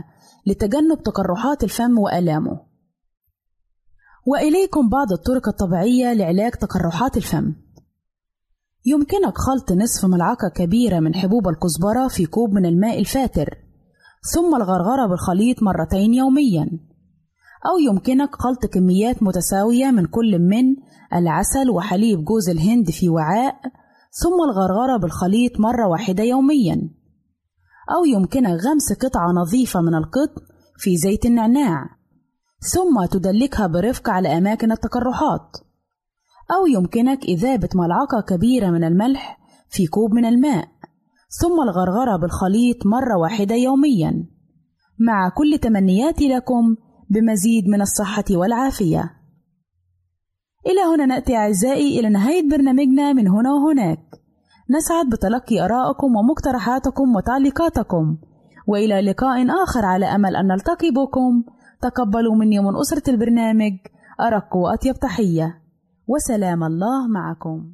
لتجنب 0.48 1.04
تقرحات 1.04 1.64
الفم 1.64 2.00
وآلامه. 2.00 2.62
وإليكم 4.26 4.90
بعض 4.90 5.12
الطرق 5.12 5.48
الطبيعية 5.48 6.14
لعلاج 6.14 6.52
تقرحات 6.52 7.18
الفم. 7.18 7.56
يمكنك 8.86 9.38
خلط 9.38 9.72
نصف 9.72 10.06
ملعقة 10.06 10.50
كبيرة 10.56 11.00
من 11.00 11.16
حبوب 11.16 11.48
الكزبرة 11.48 12.08
في 12.08 12.26
كوب 12.26 12.54
من 12.54 12.66
الماء 12.66 13.00
الفاتر. 13.00 13.69
ثم 14.22 14.56
الغرغرة 14.56 15.08
بالخليط 15.08 15.64
مرتين 15.64 16.14
يوميا. 16.14 16.70
أو 17.66 17.78
يمكنك 17.90 18.36
خلط 18.36 18.66
كميات 18.66 19.24
متساوية 19.24 19.92
من 19.92 20.06
كل 20.06 20.40
من 20.40 20.76
العسل 21.14 21.70
وحليب 21.70 22.26
جوز 22.26 22.50
الهند 22.50 22.90
في 22.90 23.10
وعاء 23.10 23.56
ثم 24.12 24.44
الغرغرة 24.50 24.98
بالخليط 24.98 25.60
مرة 25.60 25.88
واحدة 25.88 26.24
يوميا. 26.24 26.90
أو 27.96 28.06
يمكنك 28.06 28.60
غمس 28.62 28.94
قطعة 28.94 29.32
نظيفة 29.32 29.82
من 29.82 29.96
القطن 29.96 30.42
في 30.78 30.98
زيت 30.98 31.26
النعناع 31.26 31.86
ثم 32.60 33.06
تدلكها 33.06 33.68
برفق 33.68 34.10
على 34.10 34.38
أماكن 34.38 34.72
التقرحات 34.72 35.58
أو 36.52 36.68
يمكنك 36.68 37.24
إذابة 37.24 37.70
ملعقة 37.76 38.22
كبيرة 38.22 38.70
من 38.70 38.84
الملح 38.84 39.40
في 39.70 39.88
كوب 39.88 40.14
من 40.14 40.26
الماء. 40.26 40.68
ثم 41.30 41.62
الغرغرة 41.62 42.18
بالخليط 42.18 42.86
مرة 42.86 43.18
واحدة 43.18 43.56
يوميا. 43.56 44.28
مع 45.00 45.30
كل 45.30 45.58
تمنياتي 45.58 46.28
لكم 46.28 46.76
بمزيد 47.10 47.68
من 47.68 47.82
الصحة 47.82 48.24
والعافية. 48.32 49.12
إلى 50.66 50.96
هنا 50.96 51.06
نأتي 51.06 51.36
أعزائي 51.36 52.00
إلى 52.00 52.10
نهاية 52.10 52.50
برنامجنا 52.50 53.14
من 53.14 53.28
هنا 53.28 53.54
وهناك. 53.54 54.00
نسعد 54.70 55.10
بتلقي 55.10 55.66
آرائكم 55.66 56.16
ومقترحاتكم 56.16 57.16
وتعليقاتكم. 57.16 58.18
وإلى 58.68 59.02
لقاء 59.02 59.46
آخر 59.64 59.86
على 59.86 60.06
أمل 60.06 60.36
أن 60.36 60.48
نلتقي 60.48 60.92
بكم. 60.92 61.44
تقبلوا 61.82 62.36
مني 62.36 62.60
ومن 62.60 62.80
أسرة 62.80 63.10
البرنامج. 63.10 63.74
أرق 64.22 64.56
وأطيب 64.56 64.96
تحية. 64.96 65.62
وسلام 66.08 66.64
الله 66.64 67.08
معكم. 67.08 67.74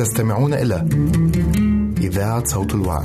تستمعون 0.00 0.54
إلى 0.54 0.88
إذاعة 2.00 2.44
صوت 2.44 2.74
الوعد. 2.74 3.04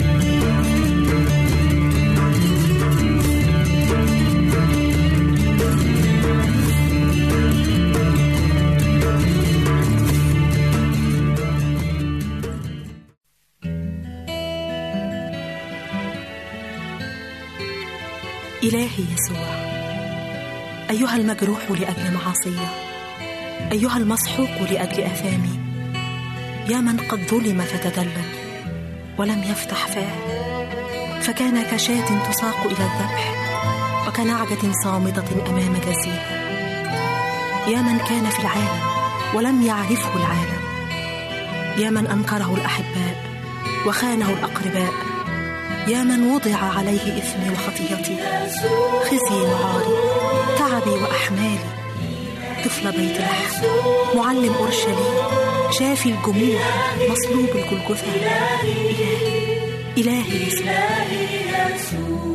إلهي 18.63 18.87
يسوع 19.13 19.37
أيها 20.89 21.15
المجروح 21.15 21.71
لأجل 21.71 22.13
معاصية 22.13 22.67
أيها 23.71 23.97
المسحوق 23.97 24.71
لأجل 24.71 25.03
آثامي 25.03 25.64
يا 26.69 26.77
من 26.77 26.97
قد 26.97 27.19
ظلم 27.31 27.61
فتدلل 27.61 28.25
ولم 29.17 29.43
يفتح 29.43 29.87
فاه. 29.87 30.35
فكان 31.21 31.63
كشاة 31.63 32.29
تساق 32.31 32.59
إلى 32.65 32.71
الذبح 32.71 33.33
وكنعجة 34.07 34.71
صامتة 34.83 35.49
أمام 35.49 35.73
جزيرة 35.73 36.25
يا 37.67 37.81
من 37.81 37.97
كان 37.97 38.29
في 38.29 38.39
العالم 38.39 38.79
ولم 39.33 39.61
يعرفه 39.61 40.15
العالم. 40.17 40.61
يا 41.77 41.89
من 41.89 42.07
أنكره 42.07 42.55
الأحباء 42.55 43.15
وخانه 43.87 44.29
الأقرباء. 44.29 44.93
يا 45.87 46.03
من 46.03 46.31
وضع 46.31 46.57
عليه 46.77 47.17
إثمي 47.17 47.49
وخطيتي 47.49 48.17
خزي 49.03 49.41
وعاري 49.41 49.95
تعبي 50.57 50.89
وأحمالي. 50.89 51.84
طفل 52.65 52.91
بيت 52.91 53.17
لحم 53.17 53.65
معلم 54.15 54.53
أورشليم 54.53 54.95
شافي 55.79 56.09
الجموع 56.09 56.59
مصلوب 57.09 57.49
الجلجثة. 57.55 58.07
إلهي 59.97 60.47
إلهي 60.51 61.75
يسوع. 61.75 62.34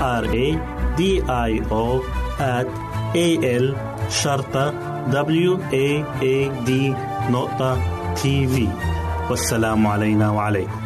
R 0.00 0.24
A 0.24 0.48
D 0.98 1.02
I 1.28 1.52
O 1.70 2.02
at 2.38 2.68
A 3.14 3.28
L 3.62 3.74
شرطة 4.10 4.74
W 5.10 5.58
A 5.72 6.04
A 6.22 6.66
D 6.66 6.70
نقطة 7.30 7.80
تي 8.14 8.46
في 8.46 8.68
والسلام 9.30 9.86
علينا 9.86 10.30
وعليكم 10.30 10.80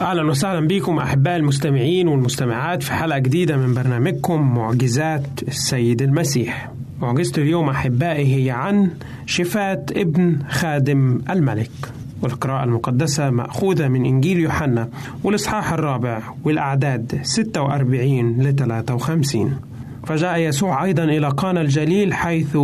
أهلا 0.00 0.22
وسهلا 0.30 0.66
بكم 0.66 0.98
احباء 0.98 1.36
المستمعين 1.36 2.08
والمستمعات 2.08 2.82
في 2.82 2.92
حلقة 2.92 3.18
جديدة 3.18 3.56
من 3.56 3.74
برنامجكم 3.74 4.54
معجزات 4.54 5.26
السيد 5.48 6.02
المسيح. 6.02 6.70
معجزة 7.00 7.42
اليوم 7.42 7.68
أحبائي 7.68 8.44
هي 8.44 8.50
عن 8.50 8.90
شفاة 9.26 9.86
ابن 9.96 10.38
خادم 10.48 11.20
الملك. 11.30 11.95
والقراءة 12.22 12.64
المقدسة 12.64 13.30
مأخوذة 13.30 13.88
من 13.88 14.04
إنجيل 14.06 14.38
يوحنا 14.38 14.88
والإصحاح 15.24 15.72
الرابع 15.72 16.20
والأعداد 16.44 17.20
46 17.22 18.42
ل 18.42 18.56
53 18.56 19.58
فجاء 20.06 20.38
يسوع 20.38 20.84
أيضا 20.84 21.04
إلى 21.04 21.28
قانا 21.28 21.60
الجليل 21.60 22.14
حيث 22.14 22.58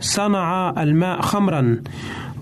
صنع 0.00 0.74
الماء 0.82 1.20
خمرا 1.20 1.76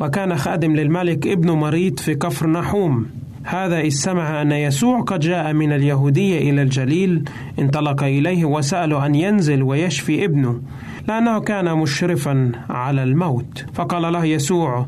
وكان 0.00 0.37
خادم 0.37 0.77
للملك 0.77 1.27
ابن 1.27 1.50
مريض 1.50 1.98
في 1.98 2.14
كفر 2.14 2.50
نحوم. 2.50 3.07
هذا 3.44 3.81
إذ 3.81 3.88
سمع 3.88 4.42
أن 4.42 4.53
يسوع 4.53 5.00
قد 5.00 5.20
جاء 5.20 5.53
من 5.53 5.72
اليهودية 5.72 6.50
إلى 6.50 6.62
الجليل 6.62 7.24
انطلق 7.59 8.03
إليه 8.03 8.44
وسأله 8.44 9.07
أن 9.07 9.14
ينزل 9.14 9.62
ويشفي 9.62 10.24
ابنه 10.24 10.61
لأنه 11.09 11.38
كان 11.40 11.79
مشرفا 11.79 12.53
على 12.70 13.03
الموت. 13.03 13.66
فقال 13.74 14.12
له 14.12 14.24
يسوع 14.24 14.87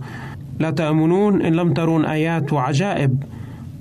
لا 0.58 0.70
تأمنون 0.70 1.42
إن 1.42 1.52
لم 1.52 1.72
ترون 1.72 2.04
آيات 2.04 2.52
وعجائب. 2.52 3.22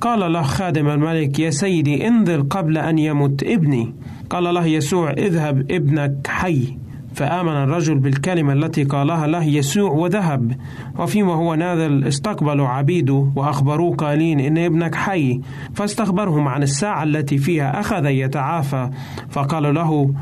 قال 0.02 0.34
له 0.34 0.42
خادم 0.42 0.88
الملك 0.90 1.40
يا 1.40 1.50
سيدي 1.50 2.08
انزل 2.08 2.44
قبل 2.50 2.78
أن 2.78 3.00
يمت 3.00 3.44
ابني. 3.44 3.94
قال 4.30 4.44
له 4.44 4.66
يسوع 4.66 5.12
اذهب 5.12 5.72
ابنك 5.72 6.28
حي. 6.28 6.78
فآمن 7.14 7.52
الرجل 7.52 7.96
بالكلمة 7.96 8.54
التي 8.54 8.84
قالها 8.84 9.28
له 9.28 9.44
يسوع 9.44 9.92
وذهب. 9.92 10.58
وفيما 11.00 11.34
هو 11.34 11.56
نازل 11.56 12.04
استقبلوا 12.04 12.68
عبيده 12.68 13.32
وأخبروه 13.36 13.96
قائلين 13.96 14.40
إن 14.40 14.58
ابنك 14.58 14.96
حي. 14.96 15.42
فاستخبرهم 15.74 16.48
عن 16.48 16.64
الساعة 16.64 17.04
التي 17.04 17.38
فيها 17.38 17.80
أخذ 17.80 18.06
يتعافى. 18.06 18.90
فقالوا 19.30 19.72
له 19.72 20.14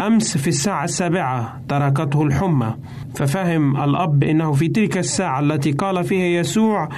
أمس 0.00 0.36
في 0.38 0.48
الساعة 0.48 0.84
السابعة 0.84 1.60
تركته 1.68 2.22
الحمى 2.22 2.74
ففهم 3.14 3.76
الأب 3.82 4.24
إنه 4.24 4.52
في 4.52 4.68
تلك 4.68 4.98
الساعة 4.98 5.40
التي 5.40 5.72
قال 5.72 6.04
فيها 6.04 6.40
يسوع 6.40 6.88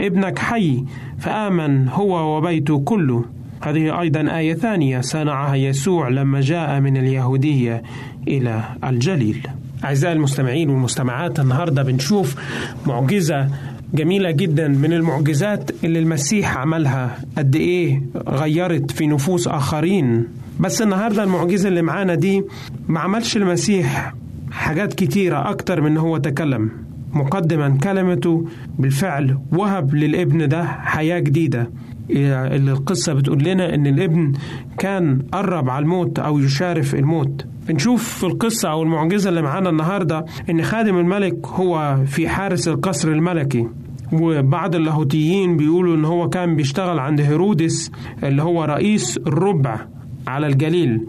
ابنك 0.00 0.38
حي 0.38 0.84
فآمن 1.18 1.88
هو 1.88 2.36
وبيته 2.36 2.78
كله. 2.78 3.24
هذه 3.62 4.00
أيضا 4.00 4.38
آية 4.38 4.54
ثانية 4.54 5.00
صنعها 5.00 5.54
يسوع 5.54 6.08
لما 6.08 6.40
جاء 6.40 6.80
من 6.80 6.96
اليهودية 6.96 7.82
إلى 8.28 8.62
الجليل. 8.84 9.46
أعزائي 9.84 10.14
المستمعين 10.14 10.70
والمستمعات 10.70 11.40
النهاردة 11.40 11.82
بنشوف 11.82 12.36
معجزة 12.86 13.48
جميلة 13.94 14.30
جدا 14.30 14.68
من 14.68 14.92
المعجزات 14.92 15.70
اللي 15.84 15.98
المسيح 15.98 16.56
عملها. 16.56 17.18
قد 17.38 17.56
إيه 17.56 18.02
غيرت 18.28 18.90
في 18.90 19.06
نفوس 19.06 19.48
آخرين 19.48 20.26
بس 20.60 20.82
النهاردة 20.82 21.22
المعجزة 21.24 21.68
اللي 21.68 21.82
معانا 21.82 22.14
دي 22.14 22.42
ما 22.88 23.00
عملش 23.00 23.36
المسيح 23.36 24.14
حاجات 24.50 24.94
كتيرة 24.94 25.50
أكتر 25.50 25.80
من 25.80 25.96
هو 25.96 26.16
تكلم. 26.16 26.70
مقدما 27.12 27.78
كلمته 27.82 28.44
بالفعل 28.78 29.38
وهب 29.52 29.94
للابن 29.94 30.48
ده 30.48 30.64
حياة 30.64 31.18
جديدة. 31.18 31.70
اللي 32.10 32.72
القصة 32.72 33.12
بتقول 33.12 33.44
لنا 33.44 33.74
إن 33.74 33.86
الابن 33.86 34.32
كان 34.78 35.22
قرب 35.32 35.70
على 35.70 35.82
الموت 35.82 36.18
أو 36.18 36.38
يشارف 36.38 36.94
الموت. 36.94 37.46
بنشوف 37.68 38.08
في 38.18 38.24
القصة 38.24 38.70
أو 38.70 38.82
المعجزة 38.82 39.28
اللي 39.30 39.42
معانا 39.42 39.70
النهاردة 39.70 40.24
إن 40.50 40.62
خادم 40.62 40.98
الملك 40.98 41.46
هو 41.46 41.98
في 42.06 42.28
حارس 42.28 42.68
القصر 42.68 43.08
الملكي. 43.08 43.66
وبعض 44.12 44.74
اللاهوتيين 44.74 45.56
بيقولوا 45.56 45.96
إن 45.96 46.04
هو 46.04 46.28
كان 46.28 46.56
بيشتغل 46.56 46.98
عند 46.98 47.20
هيرودس 47.20 47.90
اللي 48.22 48.42
هو 48.42 48.64
رئيس 48.64 49.18
الربع. 49.18 49.80
على 50.26 50.46
الجليل 50.46 51.00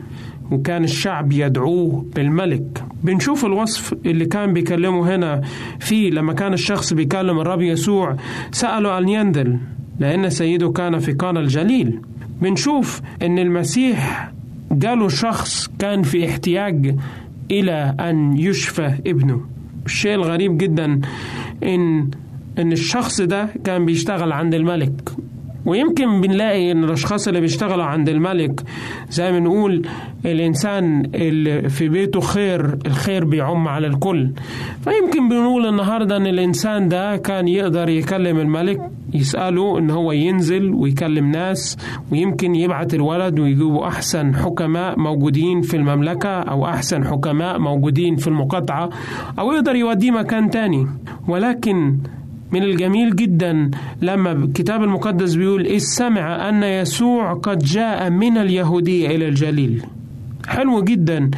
وكان 0.51 0.83
الشعب 0.83 1.31
يدعوه 1.31 2.05
بالملك. 2.15 2.83
بنشوف 3.03 3.45
الوصف 3.45 3.93
اللي 4.05 4.25
كان 4.25 4.53
بيكلمه 4.53 5.15
هنا 5.15 5.41
فيه 5.79 6.09
لما 6.09 6.33
كان 6.33 6.53
الشخص 6.53 6.93
بيكلم 6.93 7.39
الرب 7.39 7.61
يسوع 7.61 8.15
سأله 8.51 8.97
أن 8.97 9.09
ينزل 9.09 9.57
لأن 9.99 10.29
سيده 10.29 10.71
كان 10.71 10.99
في 10.99 11.11
قانا 11.11 11.39
الجليل. 11.39 11.99
بنشوف 12.41 13.01
أن 13.21 13.39
المسيح 13.39 14.31
جاله 14.71 15.07
شخص 15.07 15.69
كان 15.79 16.03
في 16.03 16.29
احتياج 16.29 16.95
إلى 17.51 17.95
أن 17.99 18.37
يشفى 18.37 18.93
ابنه. 19.07 19.41
الشيء 19.85 20.13
الغريب 20.15 20.57
جدا 20.57 21.01
إن 21.63 22.09
إن 22.59 22.71
الشخص 22.71 23.21
ده 23.21 23.49
كان 23.63 23.85
بيشتغل 23.85 24.31
عند 24.31 24.53
الملك. 24.53 25.09
ويمكن 25.65 26.21
بنلاقي 26.21 26.71
إن 26.71 26.83
الأشخاص 26.83 27.27
اللي 27.27 27.41
بيشتغلوا 27.41 27.85
عند 27.85 28.09
الملك 28.09 28.61
زي 29.09 29.31
ما 29.31 29.39
نقول 29.39 29.81
الإنسان 30.25 31.09
اللي 31.15 31.69
في 31.69 31.89
بيته 31.89 32.19
خير 32.19 32.77
الخير 32.85 33.25
بيعم 33.25 33.67
على 33.67 33.87
الكل. 33.87 34.29
فيمكن 34.83 35.29
بنقول 35.29 35.65
النهارده 35.65 36.17
إن 36.17 36.27
الإنسان 36.27 36.87
ده 36.87 37.17
كان 37.17 37.47
يقدر 37.47 37.89
يكلم 37.89 38.37
الملك 38.39 38.81
يسأله 39.13 39.77
إن 39.77 39.89
هو 39.89 40.11
ينزل 40.11 40.73
ويكلم 40.73 41.31
ناس 41.31 41.77
ويمكن 42.11 42.55
يبعت 42.55 42.93
الولد 42.93 43.39
ويجيبوا 43.39 43.87
أحسن 43.87 44.35
حكماء 44.35 44.99
موجودين 44.99 45.61
في 45.61 45.77
المملكة 45.77 46.29
أو 46.29 46.65
أحسن 46.65 47.03
حكماء 47.05 47.59
موجودين 47.59 48.15
في 48.15 48.27
المقاطعة 48.27 48.89
أو 49.39 49.51
يقدر 49.51 49.75
يوديه 49.75 50.11
مكان 50.11 50.49
تاني. 50.49 50.87
ولكن 51.27 51.97
من 52.51 52.63
الجميل 52.63 53.15
جدا 53.15 53.71
لما 54.01 54.31
الكتاب 54.31 54.83
المقدس 54.83 55.35
بيقول 55.35 55.65
إذ 55.65 55.77
سمع 55.77 56.49
أن 56.49 56.63
يسوع 56.63 57.33
قد 57.33 57.59
جاء 57.59 58.09
من 58.09 58.37
اليهودية 58.37 59.07
إلى 59.07 59.27
الجليل. 59.27 59.83
حلو 60.47 60.81
جدا 60.83 61.31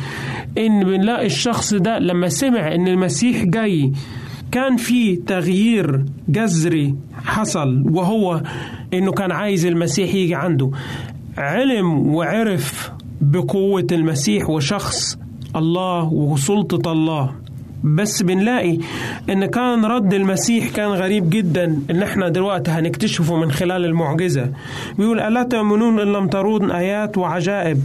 إن 0.58 0.84
بنلاقي 0.84 1.26
الشخص 1.26 1.74
ده 1.74 2.00
لما 2.00 2.30
سمع 2.30 2.76
إن 2.76 2.88
المسيح 2.88 3.44
جاي 3.44 3.92
كان 4.52 4.78
في 4.78 5.16
تغيير 5.16 6.06
جذري 6.30 6.96
حصل 7.24 7.84
وهو 7.92 8.42
إنه 8.94 9.12
كان 9.12 9.32
عايز 9.32 9.66
المسيح 9.66 10.14
يجي 10.16 10.36
عنده. 10.36 10.72
علم 11.38 12.08
وعرف 12.16 12.92
بقوة 13.22 13.88
المسيح 13.92 14.50
وشخص 14.50 15.18
الله 15.56 16.14
وسلطة 16.14 16.92
الله. 16.92 17.43
بس 17.84 18.24
بنلاقي 18.24 18.78
إن 19.30 19.46
كان 19.46 19.86
رد 19.86 20.14
المسيح 20.14 20.70
كان 20.70 20.90
غريب 20.90 21.30
جدا 21.30 21.80
إن 21.90 22.04
إحنا 22.04 22.30
دلوقتي 22.30 22.72
هنكتشفه 22.72 23.36
من 23.36 23.52
خلال 23.52 23.86
المعجزة. 23.86 24.50
بيقول 24.98 25.20
ألا 25.20 25.44
تؤمنون 25.44 26.00
إن 26.00 26.14
لم 26.14 26.28
ترون 26.28 26.72
آيات 26.72 27.18
وعجائب؟ 27.18 27.78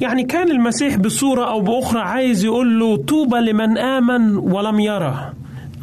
يعني 0.00 0.24
كان 0.24 0.50
المسيح 0.50 0.96
بصورة 0.96 1.44
أو 1.50 1.60
بأخرى 1.60 2.00
عايز 2.00 2.44
يقول 2.44 2.80
له 2.80 2.96
طوبى 2.96 3.36
لمن 3.36 3.78
آمن 3.78 4.36
ولم 4.36 4.80
يره. 4.80 5.32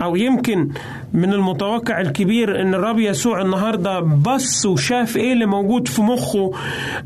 أو 0.01 0.15
يمكن 0.15 0.69
من 1.13 1.33
المتوقع 1.33 2.01
الكبير 2.01 2.61
إن 2.61 2.73
الرب 2.73 2.99
يسوع 2.99 3.41
النهاردة 3.41 3.99
بص 3.99 4.65
وشاف 4.65 5.17
إيه 5.17 5.33
اللي 5.33 5.45
موجود 5.45 5.87
في 5.87 6.01
مخه 6.01 6.51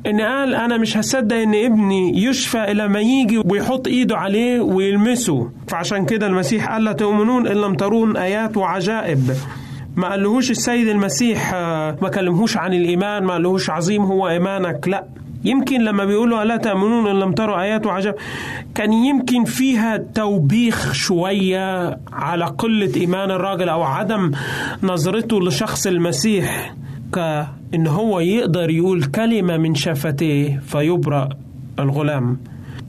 إن 0.07 0.21
قال 0.21 0.55
أنا 0.55 0.77
مش 0.77 0.97
هصدق 0.97 1.35
إن 1.35 1.55
ابني 1.55 2.23
يشفى 2.23 2.71
إلى 2.71 2.87
ما 2.87 2.99
يجي 2.99 3.37
ويحط 3.45 3.87
إيده 3.87 4.17
عليه 4.17 4.61
ويلمسه. 4.61 5.49
فعشان 5.67 6.05
كده 6.05 6.27
المسيح 6.27 6.71
قال 6.71 6.83
لا 6.83 6.91
تؤمنون 6.91 7.47
إن 7.47 7.57
لم 7.57 7.75
ترون 7.75 8.17
آيات 8.17 8.57
وعجائب. 8.57 9.31
ما 9.95 10.09
قالهوش 10.09 10.51
السيد 10.51 10.87
المسيح 10.87 11.53
ما 12.01 12.09
كلمهوش 12.13 12.57
عن 12.57 12.73
الإيمان 12.73 13.23
ما 13.23 13.33
قالهوش 13.33 13.69
عظيم 13.69 14.01
هو 14.01 14.29
إيمانك 14.29 14.87
لأ. 14.87 15.05
يمكن 15.43 15.81
لما 15.81 16.05
بيقولوا 16.05 16.43
ألا 16.43 16.57
تأمنون 16.57 17.07
إن 17.07 17.19
لم 17.19 17.31
تروا 17.31 17.61
آيات 17.61 17.85
وعجب 17.85 18.13
كان 18.75 18.93
يمكن 18.93 19.43
فيها 19.43 19.97
توبيخ 19.97 20.93
شوية 20.93 21.97
على 22.13 22.45
قلة 22.45 22.91
إيمان 22.95 23.31
الراجل 23.31 23.69
أو 23.69 23.83
عدم 23.83 24.31
نظرته 24.83 25.41
لشخص 25.41 25.87
المسيح 25.87 26.73
كأن 27.13 27.87
هو 27.87 28.19
يقدر 28.19 28.69
يقول 28.69 29.03
كلمة 29.03 29.57
من 29.57 29.75
شفتيه 29.75 30.59
فيبرأ 30.67 31.29
الغلام. 31.79 32.37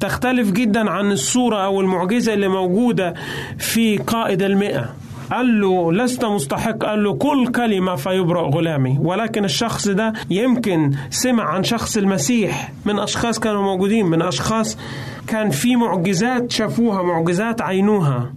تختلف 0.00 0.50
جدا 0.50 0.90
عن 0.90 1.12
الصورة 1.12 1.64
أو 1.64 1.80
المعجزة 1.80 2.34
اللي 2.34 2.48
موجودة 2.48 3.14
في 3.58 3.96
قائد 3.98 4.42
المئة. 4.42 4.94
قال 5.32 5.60
له 5.60 5.92
لست 5.92 6.24
مستحق. 6.24 6.76
قال 6.84 7.04
له 7.04 7.14
كل 7.14 7.46
كلمة 7.52 7.94
فيبرأ 7.94 8.50
غلامي. 8.54 8.98
ولكن 9.00 9.44
الشخص 9.44 9.88
ده 9.88 10.12
يمكن 10.30 10.90
سمع 11.10 11.44
عن 11.44 11.64
شخص 11.64 11.96
المسيح 11.96 12.72
من 12.86 12.98
أشخاص 12.98 13.38
كانوا 13.38 13.62
موجودين 13.62 14.06
من 14.06 14.22
أشخاص 14.22 14.78
كان 15.26 15.50
في 15.50 15.76
معجزات 15.76 16.50
شافوها 16.50 17.02
معجزات 17.02 17.62
عينوها. 17.62 18.32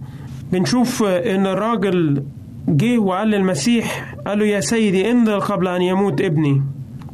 بنشوف 0.52 1.02
إن 1.02 1.46
الراجل 1.46 2.22
جه 2.68 2.98
وقال 2.98 3.28
للمسيح 3.28 4.14
قال 4.26 4.38
له 4.38 4.44
يا 4.46 4.60
سيدي 4.60 5.10
انزل 5.10 5.40
قبل 5.40 5.68
أن 5.68 5.82
يموت 5.82 6.20
ابني. 6.20 6.62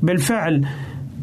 بالفعل 0.03 0.65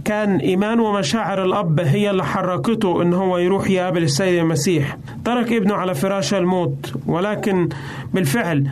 كان 0.06 0.38
إيمان 0.38 0.80
ومشاعر 0.80 1.44
الأب 1.46 1.80
هي 1.80 2.10
اللي 2.10 2.26
حركته 2.26 3.02
إن 3.02 3.14
هو 3.14 3.38
يروح 3.38 3.70
يقابل 3.70 4.04
السيد 4.04 4.40
المسيح. 4.40 4.98
ترك 5.26 5.54
ابنه 5.54 5.74
على 5.76 5.96
فراش 5.96 6.34
الموت 6.34 6.94
ولكن 7.06 7.70
بالفعل 8.14 8.70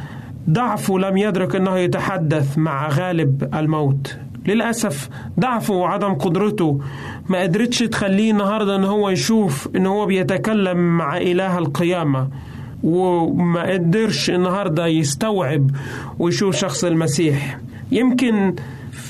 ضعفه 0.50 1.00
لم 1.00 1.18
يدرك 1.18 1.56
أنه 1.56 1.78
يتحدث 1.78 2.58
مع 2.58 2.90
غالب 2.90 3.50
الموت. 3.56 4.18
للأسف 4.46 5.10
ضعفه 5.40 5.74
وعدم 5.74 6.14
قدرته 6.14 6.80
ما 7.30 7.42
قدرتش 7.42 7.80
تخليه 7.80 8.32
النهاردة 8.32 8.76
أن 8.76 8.84
هو 8.84 9.10
يشوف 9.10 9.70
أن 9.76 9.86
هو 9.86 10.06
بيتكلم 10.06 10.98
مع 10.98 11.18
إله 11.18 11.58
القيامة 11.58 12.28
وما 12.84 13.62
قدرش 13.72 14.30
النهاردة 14.30 14.88
يستوعب 14.88 15.70
ويشوف 16.20 16.56
شخص 16.56 16.84
المسيح. 16.84 17.58
يمكن 17.92 18.56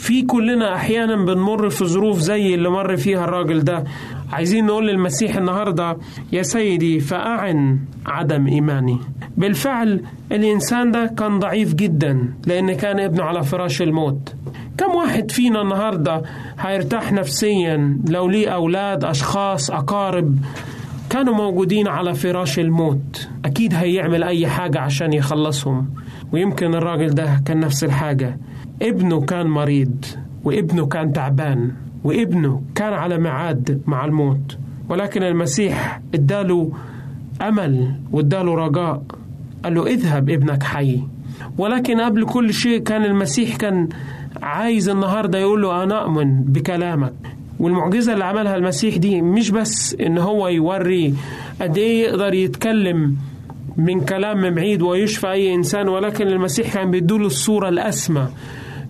في 0.07 0.21
كلنا 0.21 0.75
أحيانا 0.75 1.25
بنمر 1.25 1.69
في 1.69 1.85
ظروف 1.85 2.19
زي 2.19 2.55
اللي 2.55 2.69
مر 2.69 2.97
فيها 2.97 3.23
الراجل 3.23 3.59
ده. 3.63 3.83
عايزين 4.31 4.65
نقول 4.65 4.87
للمسيح 4.87 5.35
النهارده 5.35 5.97
يا 6.31 6.41
سيدي 6.41 6.99
فأعن 6.99 7.79
عدم 8.05 8.47
إيماني. 8.47 8.97
بالفعل 9.37 10.01
الإنسان 10.31 10.91
ده 10.91 11.05
كان 11.17 11.39
ضعيف 11.39 11.73
جدا 11.73 12.33
لأن 12.45 12.73
كان 12.73 12.99
ابنه 12.99 13.23
على 13.23 13.43
فراش 13.43 13.81
الموت. 13.81 14.35
كم 14.77 14.95
واحد 14.95 15.31
فينا 15.31 15.61
النهارده 15.61 16.21
هيرتاح 16.59 17.11
نفسيا 17.13 17.97
لو 18.09 18.27
ليه 18.29 18.49
أولاد 18.49 19.03
أشخاص 19.03 19.71
أقارب 19.71 20.37
كانوا 21.09 21.33
موجودين 21.33 21.87
على 21.87 22.13
فراش 22.13 22.59
الموت. 22.59 23.27
أكيد 23.45 23.73
هيعمل 23.73 24.23
أي 24.23 24.47
حاجة 24.47 24.79
عشان 24.79 25.13
يخلصهم. 25.13 25.89
ويمكن 26.31 26.75
الراجل 26.75 27.09
ده 27.09 27.41
كان 27.45 27.59
نفس 27.59 27.83
الحاجة. 27.83 28.37
ابنه 28.81 29.21
كان 29.21 29.47
مريض 29.47 30.05
وابنه 30.43 30.85
كان 30.85 31.13
تعبان 31.13 31.71
وابنه 32.03 32.61
كان 32.75 32.93
على 32.93 33.17
ميعاد 33.17 33.81
مع 33.87 34.05
الموت. 34.05 34.57
ولكن 34.89 35.23
المسيح 35.23 36.01
اداله 36.13 36.71
أمل 37.41 37.91
واداله 38.11 38.55
رجاء 38.55 39.03
قال 39.63 39.73
له 39.75 39.87
اذهب 39.87 40.29
ابنك 40.29 40.63
حي. 40.63 40.99
ولكن 41.57 42.01
قبل 42.01 42.25
كل 42.25 42.53
شيء 42.53 42.79
كان 42.83 43.03
المسيح 43.05 43.55
كان 43.55 43.89
عايز 44.41 44.89
النهارده 44.89 45.39
يقول 45.39 45.61
له 45.61 45.83
أنا 45.83 46.03
أؤمن 46.03 46.41
بكلامك. 46.43 47.13
والمعجزة 47.59 48.13
اللي 48.13 48.25
عملها 48.25 48.55
المسيح 48.55 48.97
دي 48.97 49.21
مش 49.21 49.51
بس 49.51 49.95
إن 50.01 50.17
هو 50.17 50.47
يوري 50.47 51.13
قد 51.61 51.77
إيه 51.77 52.03
يقدر 52.03 52.33
يتكلم 52.33 53.15
من 53.77 54.01
كلام 54.01 54.49
بعيد 54.49 54.81
ويشفى 54.81 55.31
أي 55.31 55.55
إنسان 55.55 55.87
ولكن 55.89 56.27
المسيح 56.27 56.73
كان 56.73 56.91
بيدوله 56.91 57.25
الصورة 57.27 57.69
الأسمى. 57.69 58.27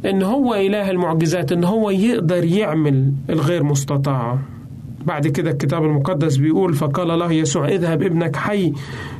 إن 0.06 0.22
هو 0.24 0.56
إله 0.56 0.92
المعجزات 0.92 1.52
إن 1.52 1.64
هو 1.64 1.90
يقدر 1.90 2.44
يعمل 2.44 3.12
الغير 3.30 3.64
مستطاع. 3.64 4.38
بعد 5.06 5.28
كده 5.28 5.52
الكتاب 5.52 5.84
المقدس 5.84 6.38
بيقول 6.38 6.74
فقال 6.74 7.08
له 7.20 7.32
يسوع 7.32 7.68
اذهب 7.68 8.04
ابنك 8.04 8.36
حي. 8.36 8.74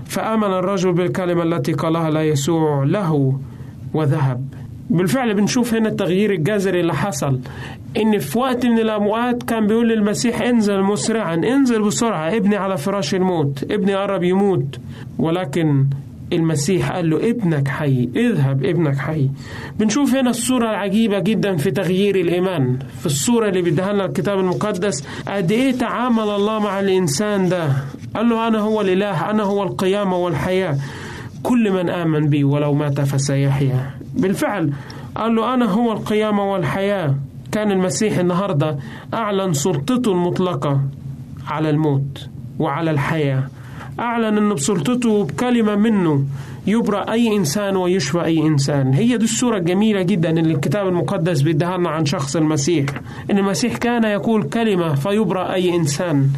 فآمن 0.06 0.44
الرجل 0.54 0.94
بالكلمة 0.94 1.44
التي 1.44 1.74
قالها 1.74 2.10
لا 2.10 2.24
يسوع 2.24 2.84
له 2.84 3.40
وذهب. 3.94 4.46
بالفعل 4.90 5.34
بنشوف 5.34 5.74
هنا 5.74 5.90
التغيير 5.90 6.32
الجذري 6.32 6.80
اللي 6.80 6.94
حصل. 6.94 7.40
إن 7.98 8.18
في 8.18 8.40
وقت 8.40 8.66
من 8.66 8.80
الأوقات 8.80 9.44
كان 9.44 9.68
بيقول 9.68 9.90
للمسيح 9.90 10.42
انزل 10.42 10.82
مسرعا 10.82 11.36
انزل 11.36 11.82
بسرعة 11.82 12.36
ابني 12.36 12.56
على 12.56 12.78
فراش 12.78 13.16
الموت 13.16 13.64
ابني 13.72 13.96
قرب 13.96 14.24
يموت. 14.24 14.80
ولكن 15.20 15.86
المسيح 16.34 16.92
قال 16.92 17.10
له 17.10 17.30
ابنك 17.30 17.68
حي 17.68 18.10
اذهب 18.16 18.66
ابنك 18.66 18.98
حي. 18.98 19.30
بنشوف 19.80 20.16
هنا 20.16 20.30
الصورة 20.30 20.70
العجيبة 20.70 21.20
جدا 21.20 21.56
في 21.58 21.72
تغيير 21.72 22.16
الإيمان. 22.16 22.80
في 23.00 23.06
الصورة 23.06 23.50
اللي 23.50 23.62
بيديها 23.62 23.94
لنا 23.94 24.06
الكتاب 24.06 24.40
المقدس 24.40 25.08
قد 25.28 25.52
إيه 25.52 25.72
تعامل 25.72 26.30
الله 26.30 26.60
مع 26.60 26.80
الإنسان 26.80 27.50
ده؟ 27.50 27.70
قال 28.16 28.30
له 28.30 28.48
أنا 28.48 28.60
هو 28.60 28.82
الإله 28.82 29.30
أنا 29.30 29.44
هو 29.44 29.64
القيامة 29.64 30.18
والحياة. 30.18 30.78
كل 31.44 31.72
من 31.72 31.90
آمن 31.90 32.30
بي 32.30 32.44
ولو 32.44 32.74
مات 32.74 33.02
فسيحيا. 33.02 33.92
بالفعل 34.14 34.74
قال 35.16 35.36
له 35.36 35.54
أنا 35.54 35.66
هو 35.66 35.92
القيامة 35.92 36.52
والحياة. 36.52 37.16
كان 37.52 37.72
المسيح 37.72 38.18
النهاردة 38.18 38.78
أعلن 39.14 39.54
سلطته 39.54 40.12
المطلقة 40.12 40.82
على 41.48 41.70
الموت 41.70 42.30
وعلى 42.60 42.92
الحياة. 42.92 43.44
أعلن 44.00 44.38
أن 44.38 44.54
بسلطته 44.54 45.24
بكلمة 45.24 45.76
منه 45.76 46.24
يبرأ 46.68 47.12
أي 47.12 47.36
إنسان 47.36 47.76
ويشفى 47.76 48.24
أي 48.26 48.40
إنسان. 48.48 48.94
هي 48.94 49.18
دي 49.18 49.24
الصورة 49.26 49.58
الجميلة 49.58 50.02
جدا 50.02 50.30
اللي 50.30 50.54
الكتاب 50.54 50.88
المقدس 50.88 51.42
بيديها 51.42 51.78
لنا 51.78 51.90
عن 51.90 52.06
شخص 52.06 52.36
المسيح. 52.36 52.86
إن 53.32 53.38
المسيح 53.38 53.78
كان 53.78 54.04
يقول 54.04 54.44
كلمة 54.44 54.96
فيبرأ 54.96 55.54
أي 55.54 55.76
إنسان. 55.76 56.30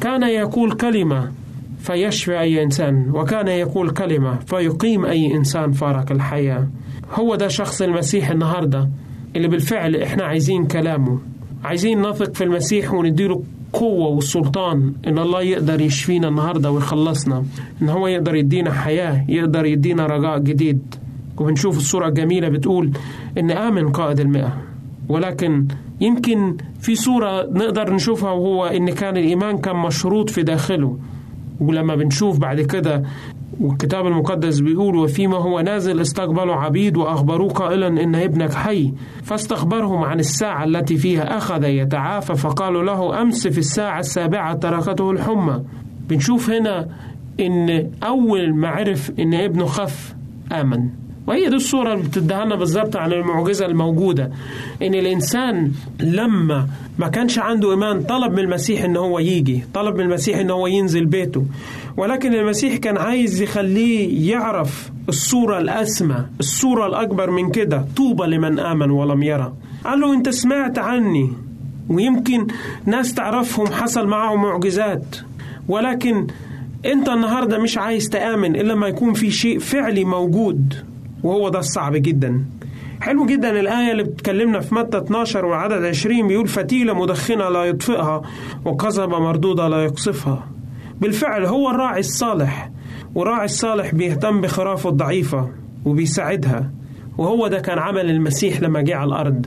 كان 0.00 0.22
يقول 0.22 0.72
كلمة 0.72 1.32
فيشفي 1.80 2.40
أي 2.40 2.62
إنسان. 2.62 3.10
وكان 3.14 3.48
يقول 3.48 3.90
كلمة 3.90 4.38
فيقيم 4.46 5.04
أي 5.04 5.34
إنسان 5.34 5.72
فارق 5.72 6.12
الحياة. 6.12 6.68
هو 7.14 7.34
ده 7.34 7.48
شخص 7.48 7.82
المسيح 7.82 8.30
النهاردة 8.30 8.88
اللي 9.36 9.48
بالفعل 9.48 9.96
إحنا 9.96 10.24
عايزين 10.24 10.66
كلامه. 10.66 11.18
عايزين 11.64 12.02
نثق 12.02 12.34
في 12.34 12.44
المسيح 12.44 12.92
ونديله 12.94 13.42
قوة 13.72 14.08
والسلطان 14.08 14.92
إن 15.06 15.18
الله 15.18 15.42
يقدر 15.42 15.80
يشفينا 15.80 16.28
النهاردة 16.28 16.70
ويخلصنا. 16.70 17.44
إن 17.82 17.88
هو 17.88 18.06
يقدر 18.06 18.34
يدينا 18.34 18.72
حياة 18.72 19.24
يقدر 19.28 19.64
يدينا 19.64 20.06
رجاء 20.06 20.38
جديد. 20.38 20.94
وبنشوف 21.38 21.76
الصورة 21.76 22.08
الجميلة 22.08 22.48
بتقول 22.48 22.90
إن 23.38 23.50
آمن 23.50 23.88
قائد 23.88 24.20
المئة. 24.20 24.56
ولكن 25.08 25.66
يمكن 26.00 26.56
في 26.80 26.94
صورة 26.94 27.42
نقدر 27.52 27.94
نشوفها 27.94 28.30
وهو 28.30 28.66
إن 28.66 28.90
كان 28.90 29.16
الإيمان 29.16 29.58
كان 29.58 29.76
مشروط 29.76 30.30
في 30.30 30.42
داخله. 30.42 30.98
ولما 31.60 31.94
بنشوف 31.94 32.38
بعد 32.38 32.60
كده 32.60 33.02
والكتاب 33.60 34.06
المقدس 34.06 34.60
بيقول 34.60 34.96
وفيما 34.96 35.36
هو 35.36 35.60
نازل 35.60 36.00
استقبلوا 36.00 36.54
عبيد 36.54 36.96
وأخبروه 36.96 37.48
قائلا 37.48 37.86
إن 37.88 38.14
ابنك 38.14 38.54
حي 38.54 38.92
فاستخبرهم 39.22 40.04
عن 40.04 40.18
الساعة 40.18 40.64
التي 40.64 40.96
فيها 40.96 41.36
أخذ 41.36 41.64
يتعافى 41.64 42.34
فقالوا 42.34 42.82
له 42.82 43.22
أمس 43.22 43.46
في 43.48 43.58
الساعة 43.58 43.98
السابعة 44.00 44.54
تركته 44.54 45.10
الحمى. 45.10 45.62
بنشوف 46.08 46.50
هنا 46.50 46.88
إن 47.40 47.90
أول 48.02 48.54
ما 48.54 48.68
عرف 48.68 49.12
إن 49.18 49.34
ابنه 49.34 49.64
خف 49.66 50.14
آمن. 50.52 51.07
وهي 51.28 51.48
دي 51.48 51.56
الصورة 51.56 51.92
اللي 51.92 52.04
بتديها 52.08 52.44
لنا 52.44 52.54
بالظبط 52.56 52.96
عن 52.96 53.12
المعجزة 53.12 53.66
الموجودة 53.66 54.30
إن 54.82 54.94
الإنسان 54.94 55.72
لما 56.00 56.66
ما 56.98 57.08
كانش 57.08 57.38
عنده 57.38 57.70
إيمان 57.70 58.02
طلب 58.02 58.32
من 58.32 58.38
المسيح 58.38 58.84
إن 58.84 58.96
هو 58.96 59.18
يجي 59.18 59.64
طلب 59.74 59.94
من 59.94 60.00
المسيح 60.00 60.38
إن 60.38 60.50
هو 60.50 60.66
ينزل 60.66 61.06
بيته 61.06 61.44
ولكن 61.96 62.34
المسيح 62.34 62.76
كان 62.76 62.96
عايز 62.96 63.42
يخليه 63.42 64.30
يعرف 64.30 64.90
الصورة 65.08 65.58
الأسمى 65.58 66.24
الصورة 66.40 66.86
الأكبر 66.86 67.30
من 67.30 67.50
كده 67.50 67.84
طوبى 67.96 68.26
لمن 68.26 68.58
آمن 68.58 68.90
ولم 68.90 69.22
يرى. 69.22 69.52
قال 69.84 70.00
له 70.00 70.14
أنت 70.14 70.28
سمعت 70.28 70.78
عني. 70.78 71.32
ويمكن 71.88 72.46
ناس 72.86 73.14
تعرفهم 73.14 73.66
حصل 73.66 74.06
معهم 74.06 74.42
معجزات 74.42 75.16
ولكن 75.68 76.26
أنت 76.86 77.08
النهاردة 77.08 77.58
مش 77.58 77.78
عايز 77.78 78.08
تآمن 78.08 78.56
إلا 78.56 78.74
ما 78.74 78.88
يكون 78.88 79.12
في 79.12 79.30
شيء 79.30 79.58
فعلي 79.58 80.04
موجود. 80.04 80.74
وهو 81.22 81.48
ده 81.48 81.58
الصعب 81.58 81.92
جدا. 81.96 82.44
حلو 83.00 83.26
جدا 83.26 83.60
الآية 83.60 83.92
اللي 83.92 84.02
بتكلمنا 84.02 84.60
في 84.60 84.74
متى 84.74 84.98
12 84.98 85.44
وعدد 85.44 85.84
20 85.84 86.28
بيقول 86.28 86.48
فتيلة 86.48 86.94
مدخنة 86.94 87.48
لا 87.48 87.64
يطفئها 87.64 88.22
وقصبة 88.64 89.18
مردودة 89.18 89.68
لا 89.68 89.84
يقصفها. 89.84 90.46
بالفعل 91.00 91.44
هو 91.44 91.70
الراعي 91.70 92.00
الصالح 92.00 92.70
والراعي 93.14 93.44
الصالح 93.44 93.94
بيهتم 93.94 94.40
بخرافه 94.40 94.90
الضعيفة 94.90 95.48
وبيساعدها. 95.84 96.70
وهو 97.18 97.48
ده 97.48 97.60
كان 97.60 97.78
عمل 97.78 98.10
المسيح 98.10 98.60
لما 98.60 98.80
جه 98.82 98.96
على 98.96 99.08
الأرض. 99.08 99.46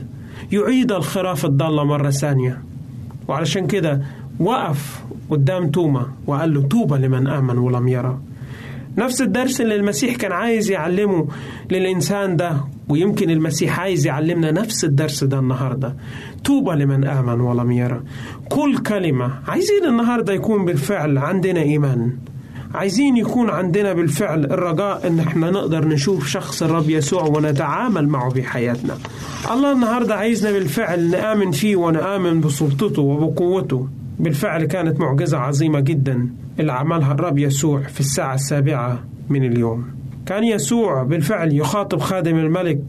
يعيد 0.52 0.92
الخراف 0.92 1.44
الضالة 1.44 1.84
مرة 1.84 2.10
ثانية. 2.10 2.62
وعلشان 3.28 3.66
كده 3.66 4.02
وقف 4.40 5.02
قدام 5.30 5.70
توما 5.70 6.06
وقال 6.26 6.54
له 6.54 6.62
توبة 6.62 6.98
لمن 6.98 7.26
آمن 7.26 7.58
ولم 7.58 7.88
يرى. 7.88 8.18
نفس 8.98 9.22
الدرس 9.22 9.60
اللي 9.60 9.74
المسيح 9.74 10.16
كان 10.16 10.32
عايز 10.32 10.70
يعلمه 10.70 11.28
للإنسان 11.70 12.36
ده 12.36 12.56
ويمكن 12.88 13.30
المسيح 13.30 13.80
عايز 13.80 14.06
يعلمنا 14.06 14.50
نفس 14.50 14.84
الدرس 14.84 15.24
ده 15.24 15.38
النهاردة. 15.38 15.96
توبة 16.44 16.74
لمن 16.74 17.04
آمن 17.04 17.40
ولم 17.40 17.70
يرى. 17.72 18.00
كل 18.48 18.78
كلمة 18.78 19.30
عايزين 19.48 19.84
النهاردة 19.88 20.32
يكون 20.32 20.64
بالفعل 20.64 21.18
عندنا 21.18 21.60
إيمان. 21.60 22.12
عايزين 22.74 23.16
يكون 23.16 23.50
عندنا 23.50 23.92
بالفعل 23.92 24.44
الرجاء 24.44 25.06
إن 25.06 25.20
إحنا 25.20 25.50
نقدر 25.50 25.88
نشوف 25.88 26.28
شخص 26.28 26.62
الرب 26.62 26.90
يسوع 26.90 27.22
ونتعامل 27.22 28.08
معه 28.08 28.28
في 28.30 28.42
حياتنا. 28.42 28.98
الله 29.52 29.72
النهاردة 29.72 30.14
عايزنا 30.14 30.52
بالفعل 30.52 31.10
نآمن 31.10 31.50
فيه 31.50 31.76
ونآمن 31.76 32.40
بسلطته 32.40 33.02
وبقوته. 33.02 33.88
بالفعل 34.20 34.64
كانت 34.64 35.00
معجزة 35.00 35.38
عظيمة 35.38 35.80
جدا. 35.80 36.28
اللي 36.60 36.72
عملها 36.72 37.12
الرب 37.12 37.38
يسوع 37.38 37.80
في 37.82 38.00
الساعة 38.00 38.34
السابعة 38.34 39.02
من 39.28 39.44
اليوم. 39.44 39.84
كان 40.26 40.44
يسوع 40.44 41.02
بالفعل 41.02 41.52
يخاطب 41.52 42.00
خادم 42.00 42.38
الملك 42.38 42.80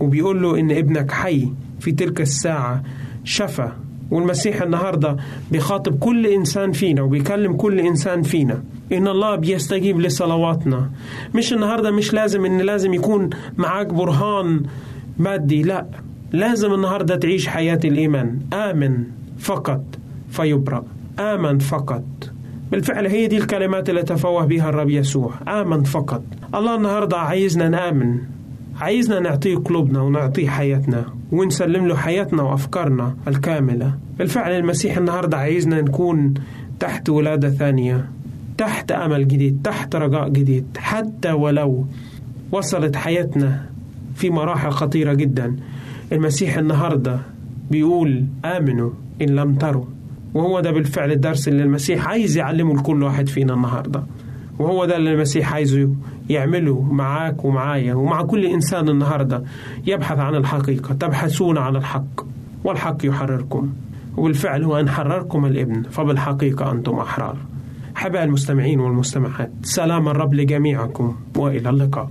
وبيقول 0.00 0.42
له 0.42 0.60
إن 0.60 0.70
ابنك 0.70 1.10
حي 1.10 1.48
في 1.80 1.92
تلك 1.92 2.20
الساعة. 2.20 2.82
شفى 3.24 3.68
والمسيح 4.10 4.62
النهاردة 4.62 5.16
بيخاطب 5.52 5.98
كل 5.98 6.26
إنسان 6.26 6.72
فينا 6.72 7.02
وبيكلم 7.02 7.52
كل 7.52 7.80
إنسان 7.80 8.22
فينا 8.22 8.62
إن 8.92 9.08
الله 9.08 9.36
بيستجيب 9.36 10.00
لصلواتنا. 10.00 10.90
مش 11.34 11.52
النهاردة 11.52 11.90
مش 11.90 12.12
لازم 12.14 12.44
إن 12.44 12.60
لازم 12.60 12.94
يكون 12.94 13.30
معاك 13.56 13.86
برهان 13.86 14.62
مادي 15.18 15.62
لا 15.62 15.86
لازم 16.32 16.74
النهاردة 16.74 17.16
تعيش 17.16 17.46
حياة 17.48 17.80
الإيمان. 17.84 18.38
آمن 18.52 19.04
فقط 19.38 19.84
فيبرأ. 20.30 20.84
آمن 21.18 21.58
فقط. 21.58 22.29
بالفعل 22.72 23.06
هي 23.06 23.26
دي 23.26 23.36
الكلمات 23.36 23.90
اللي 23.90 24.02
تفوه 24.02 24.44
بها 24.44 24.68
الرب 24.68 24.90
يسوع. 24.90 25.34
آمن 25.48 25.82
فقط. 25.82 26.22
الله 26.54 26.76
النهاردة 26.76 27.16
عايزنا 27.16 27.68
نآمن. 27.68 28.18
عايزنا 28.80 29.20
نعطيه 29.20 29.56
قلوبنا 29.56 30.00
ونعطيه 30.02 30.48
حياتنا 30.48 31.04
ونسلم 31.32 31.86
له 31.86 31.96
حياتنا 31.96 32.42
وأفكارنا 32.42 33.14
الكاملة. 33.28 33.94
بالفعل 34.18 34.52
المسيح 34.52 34.96
النهاردة 34.98 35.36
عايزنا 35.36 35.80
نكون 35.80 36.34
تحت 36.80 37.08
ولادة 37.08 37.50
ثانية 37.50 38.08
تحت 38.58 38.92
أمل 38.92 39.28
جديد 39.28 39.60
تحت 39.64 39.96
رجاء 39.96 40.28
جديد. 40.28 40.66
حتى 40.76 41.32
ولو 41.32 41.86
وصلت 42.52 42.96
حياتنا 42.96 43.66
في 44.14 44.30
مراحل 44.30 44.70
خطيرة 44.70 45.12
جدا 45.12 45.56
المسيح 46.12 46.58
النهاردة 46.58 47.20
بيقول 47.70 48.24
آمنوا 48.44 48.90
إن 49.22 49.26
لم 49.28 49.54
تروا. 49.54 49.84
وهو 50.34 50.60
ده 50.60 50.70
بالفعل 50.70 51.12
الدرس 51.12 51.48
اللي 51.48 51.62
المسيح 51.62 52.08
عايز 52.08 52.36
يعلمه 52.36 52.76
لكل 52.76 53.02
واحد 53.02 53.28
فينا 53.28 53.54
النهارده. 53.54 54.02
وهو 54.58 54.84
ده 54.84 54.96
اللي 54.96 55.12
المسيح 55.12 55.52
عايزه 55.52 55.90
يعمله 56.30 56.80
معاك 56.80 57.44
ومعايا 57.44 57.94
ومع 57.94 58.22
كل 58.22 58.44
إنسان 58.44 58.88
النهارده. 58.88 59.42
يبحث 59.86 60.18
عن 60.18 60.34
الحقيقة 60.34 60.94
تبحثون 60.94 61.58
عن 61.58 61.76
الحق 61.76 62.26
والحق 62.64 62.96
يحرركم. 63.04 63.72
وبالفعل 64.16 64.64
هو 64.64 64.80
أن 64.80 64.88
حرركم 64.88 65.44
الإبن 65.44 65.82
فبالحقيقة 65.82 66.72
أنتم 66.72 66.98
أحرار. 66.98 67.36
حبايب 67.94 68.28
المستمعين 68.28 68.80
والمستمعات 68.80 69.50
سلام 69.62 70.08
الرب 70.08 70.34
لجميعكم 70.34 71.16
وإلى 71.36 71.70
اللقاء. 71.70 72.10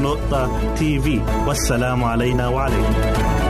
www.al-waad.tv 0.00 1.20
والسلام 1.46 2.04
علينا 2.04 2.48
وعليكم. 2.48 3.49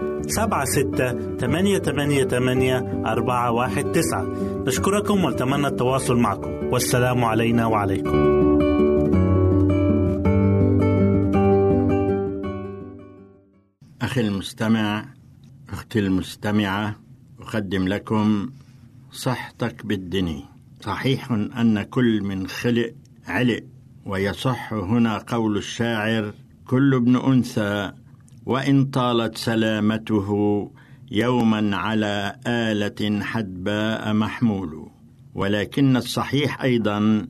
سبعة 0.31 0.65
ستة 0.65 1.37
ثمانية 1.37 1.79
ثمانية 1.79 2.23
ثمانية 2.23 3.03
أربعة 3.05 3.51
واحد 3.51 3.91
تسعة. 3.91 4.25
نشكركم 4.67 5.23
ونتمنى 5.23 5.67
التواصل 5.67 6.17
معكم. 6.17 6.49
والسلام 6.49 7.25
علينا 7.25 7.65
وعليكم. 7.65 8.31
أخي 14.01 14.21
المستمع 14.21 15.05
أختي 15.69 15.99
المستمعة 15.99 16.95
أقدم 17.39 17.87
لكم 17.87 18.49
صحتك 19.11 19.85
بالدني. 19.85 20.45
صحيح 20.81 21.31
أن 21.31 21.83
كل 21.83 22.21
من 22.21 22.47
خلق 22.47 22.93
علق 23.27 23.63
ويصح 24.05 24.73
هنا 24.73 25.17
قول 25.17 25.57
الشاعر 25.57 26.33
كل 26.67 26.93
ابن 26.93 27.15
أنثى 27.15 27.91
وإن 28.51 28.85
طالت 28.85 29.37
سلامته 29.37 30.27
يوما 31.11 31.77
على 31.77 32.35
آلة 32.47 33.23
حدباء 33.23 34.13
محمول. 34.13 34.87
ولكن 35.35 35.97
الصحيح 35.97 36.61
أيضا 36.61 37.27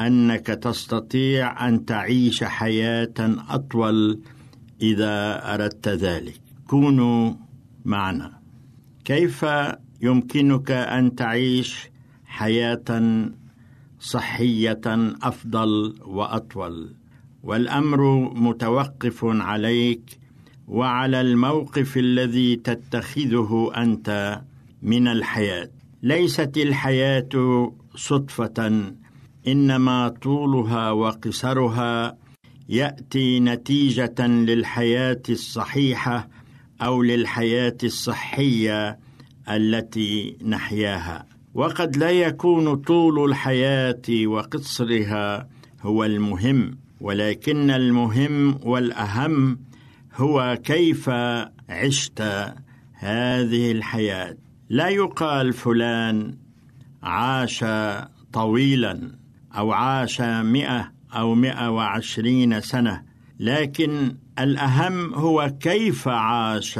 أنك 0.00 0.46
تستطيع 0.46 1.68
أن 1.68 1.84
تعيش 1.84 2.44
حياة 2.44 3.14
أطول 3.48 4.20
إذا 4.82 5.40
أردت 5.54 5.88
ذلك. 5.88 6.40
كونوا 6.66 7.34
معنا. 7.84 8.32
كيف 9.04 9.46
يمكنك 10.02 10.70
أن 10.70 11.14
تعيش 11.14 11.88
حياة 12.24 13.30
صحية 14.00 14.80
أفضل 15.22 15.94
وأطول؟ 16.04 16.94
والأمر 17.42 18.30
متوقف 18.34 19.24
عليك 19.24 20.19
وعلى 20.70 21.20
الموقف 21.20 21.96
الذي 21.96 22.56
تتخذه 22.56 23.72
أنت 23.76 24.40
من 24.82 25.08
الحياة. 25.08 25.70
ليست 26.02 26.56
الحياة 26.56 27.72
صدفة 27.96 28.92
إنما 29.48 30.08
طولها 30.08 30.90
وقصرها 30.90 32.16
يأتي 32.68 33.40
نتيجة 33.40 34.26
للحياة 34.26 35.22
الصحيحة 35.28 36.28
أو 36.82 37.02
للحياة 37.02 37.76
الصحية 37.84 38.98
التي 39.48 40.36
نحياها. 40.44 41.26
وقد 41.54 41.96
لا 41.96 42.10
يكون 42.10 42.74
طول 42.76 43.30
الحياة 43.30 44.02
وقصرها 44.26 45.48
هو 45.82 46.04
المهم 46.04 46.78
ولكن 47.00 47.70
المهم 47.70 48.60
والأهم 48.62 49.69
هو 50.16 50.58
كيف 50.64 51.08
عشت 51.68 52.22
هذه 52.92 53.72
الحياة؟ 53.72 54.36
لا 54.68 54.88
يقال 54.88 55.52
فلان 55.52 56.34
عاش 57.02 57.64
طويلا 58.32 59.18
أو 59.56 59.72
عاش 59.72 60.20
مئة 60.20 60.92
أو 61.12 61.34
مئة 61.34 61.70
وعشرين 61.70 62.60
سنة 62.60 63.02
لكن 63.40 64.16
الأهم 64.38 65.14
هو 65.14 65.54
كيف 65.60 66.08
عاش 66.08 66.78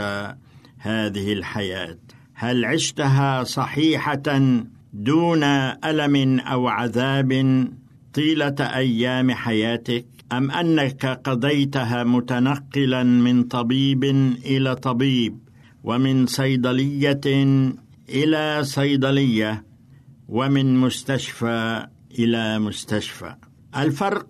هذه 0.78 1.32
الحياة؟ 1.32 1.98
هل 2.34 2.64
عشتها 2.64 3.44
صحيحة 3.44 4.22
دون 4.92 5.44
ألم 5.44 6.40
أو 6.40 6.68
عذاب 6.68 7.68
طيلة 8.14 8.54
أيام 8.60 9.30
حياتك؟ 9.30 10.06
أم 10.32 10.50
أنك 10.50 11.06
قضيتها 11.06 12.04
متنقلا 12.04 13.02
من 13.02 13.42
طبيب 13.42 14.04
إلى 14.44 14.74
طبيب 14.76 15.38
ومن 15.84 16.26
صيدلية 16.26 17.20
إلى 18.08 18.64
صيدلية 18.64 19.64
ومن 20.28 20.76
مستشفى 20.76 21.86
إلى 22.18 22.58
مستشفى. 22.58 23.34
الفرق 23.76 24.26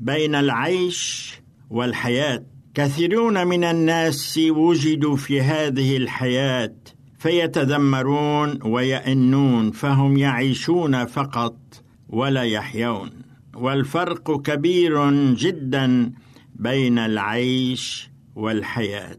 بين 0.00 0.34
العيش 0.34 1.32
والحياة. 1.70 2.44
كثيرون 2.74 3.46
من 3.46 3.64
الناس 3.64 4.40
وجدوا 4.48 5.16
في 5.16 5.40
هذه 5.40 5.96
الحياة 5.96 6.74
فيتذمرون 7.18 8.58
ويئنون 8.64 9.70
فهم 9.70 10.16
يعيشون 10.16 11.04
فقط 11.04 11.56
ولا 12.08 12.42
يحيون. 12.42 13.10
والفرق 13.56 14.42
كبير 14.42 15.10
جدا 15.34 16.12
بين 16.54 16.98
العيش 16.98 18.10
والحياة. 18.34 19.16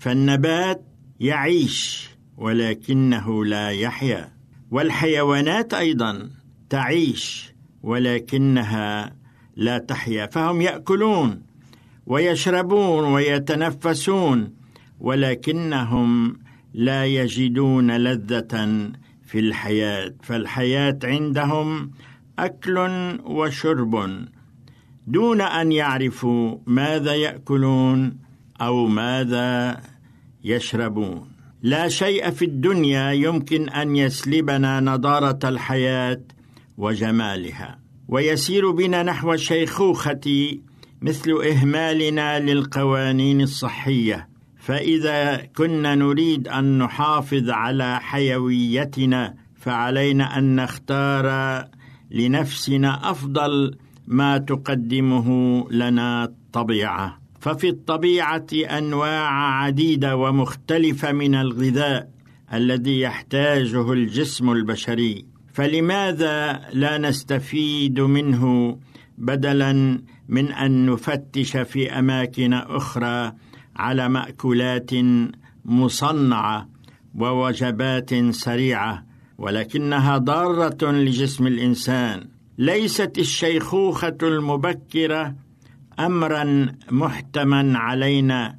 فالنبات 0.00 0.84
يعيش 1.20 2.10
ولكنه 2.36 3.44
لا 3.44 3.70
يحيا. 3.70 4.32
والحيوانات 4.70 5.74
أيضا 5.74 6.30
تعيش 6.70 7.52
ولكنها 7.82 9.16
لا 9.56 9.78
تحيا. 9.78 10.26
فهم 10.26 10.60
يأكلون 10.60 11.42
ويشربون 12.06 13.04
ويتنفسون 13.04 14.54
ولكنهم 15.00 16.36
لا 16.74 17.06
يجدون 17.06 17.90
لذة 17.90 18.90
في 19.26 19.38
الحياة. 19.38 20.14
فالحياة 20.22 20.98
عندهم 21.04 21.90
أكل 22.38 22.78
وشرب 23.24 24.24
دون 25.06 25.40
أن 25.40 25.72
يعرفوا 25.72 26.58
ماذا 26.66 27.14
يأكلون 27.14 28.18
أو 28.60 28.86
ماذا 28.86 29.80
يشربون. 30.44 31.28
لا 31.62 31.88
شيء 31.88 32.30
في 32.30 32.44
الدنيا 32.44 33.12
يمكن 33.12 33.68
أن 33.68 33.96
يسلبنا 33.96 34.80
نضارة 34.80 35.38
الحياة 35.44 36.20
وجمالها. 36.78 37.78
ويسير 38.08 38.70
بنا 38.70 39.02
نحو 39.02 39.32
الشيخوخة 39.32 40.58
مثل 41.02 41.30
إهمالنا 41.30 42.40
للقوانين 42.40 43.40
الصحية. 43.40 44.28
فإذا 44.58 45.36
كنا 45.36 45.94
نريد 45.94 46.48
أن 46.48 46.78
نحافظ 46.78 47.50
على 47.50 48.00
حيويتنا 48.00 49.34
فعلينا 49.56 50.38
أن 50.38 50.56
نختار 50.56 51.26
لنفسنا 52.12 53.10
أفضل 53.10 53.76
ما 54.06 54.38
تقدمه 54.38 55.28
لنا 55.70 56.24
الطبيعة. 56.24 57.18
ففي 57.40 57.68
الطبيعة 57.68 58.46
أنواع 58.52 59.62
عديدة 59.62 60.16
ومختلفة 60.16 61.12
من 61.12 61.34
الغذاء 61.34 62.10
الذي 62.52 63.00
يحتاجه 63.00 63.92
الجسم 63.92 64.50
البشري. 64.50 65.24
فلماذا 65.52 66.60
لا 66.72 66.98
نستفيد 66.98 68.00
منه 68.00 68.76
بدلا 69.18 70.02
من 70.28 70.52
أن 70.52 70.86
نفتش 70.86 71.56
في 71.56 71.98
أماكن 71.98 72.52
أخرى 72.52 73.32
على 73.76 74.08
مأكولات 74.08 74.90
مصنعة 75.64 76.68
ووجبات 77.14 78.14
سريعة 78.30 79.11
ولكنها 79.38 80.18
ضارة 80.18 80.90
لجسم 80.90 81.46
الإنسان. 81.46 82.28
ليست 82.58 83.18
الشيخوخة 83.18 84.16
المبكرة 84.22 85.34
امرا 85.98 86.66
محتما 86.90 87.78
علينا 87.78 88.58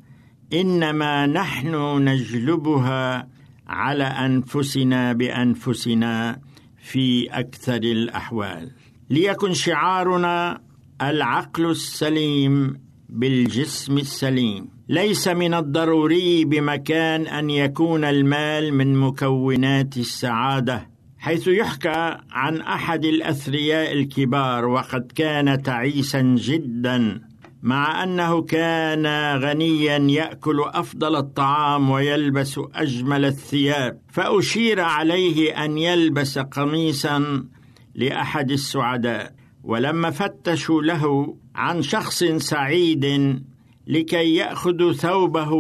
إنما 0.54 1.26
نحن 1.26 1.76
نجلبها 2.10 3.28
على 3.68 4.04
أنفسنا 4.04 5.14
بأنفسنا 5.14 6.42
في 6.78 7.28
أكثر 7.30 7.76
الأحوال. 7.76 8.72
ليكن 9.10 9.54
شعارنا 9.54 10.62
العقل 11.02 11.66
السليم 11.70 12.80
بالجسم 13.10 13.98
السليم. 13.98 14.73
ليس 14.90 15.28
من 15.28 15.54
الضروري 15.54 16.46
بمكان 16.46 17.28
أن 17.28 17.50
يكون 17.50 18.04
المال 18.04 18.74
من 18.74 18.96
مكونات 18.98 19.98
السعادة 19.98 20.90
حيث 21.18 21.48
يحكى 21.48 22.18
عن 22.32 22.62
أحد 22.62 23.06
الأثرياء 23.06 23.94
الكبار 23.94 24.66
وقد 24.66 25.12
كان 25.16 25.62
تعيسا 25.62 26.22
جدا 26.22 27.22
مع 27.62 28.04
أنه 28.04 28.42
كان 28.42 29.36
غنيا 29.38 29.98
يأكل 29.98 30.64
أفضل 30.66 31.16
الطعام 31.16 31.90
ويلبس 31.90 32.60
أجمل 32.76 33.26
الثياب 33.26 34.00
فأشير 34.10 34.80
عليه 34.80 35.66
أن 35.66 35.78
يلبس 35.78 36.40
قميصا 36.40 37.46
لأحد 37.96 38.52
السعداء 38.52 39.34
ولما 39.64 40.10
فتشوا 40.10 40.82
له 40.82 41.36
عن 41.56 41.82
شخص 41.82 42.24
سعيد 42.24 43.06
لكي 43.88 44.36
يأخذ 44.36 44.92
ثوبه 44.92 45.52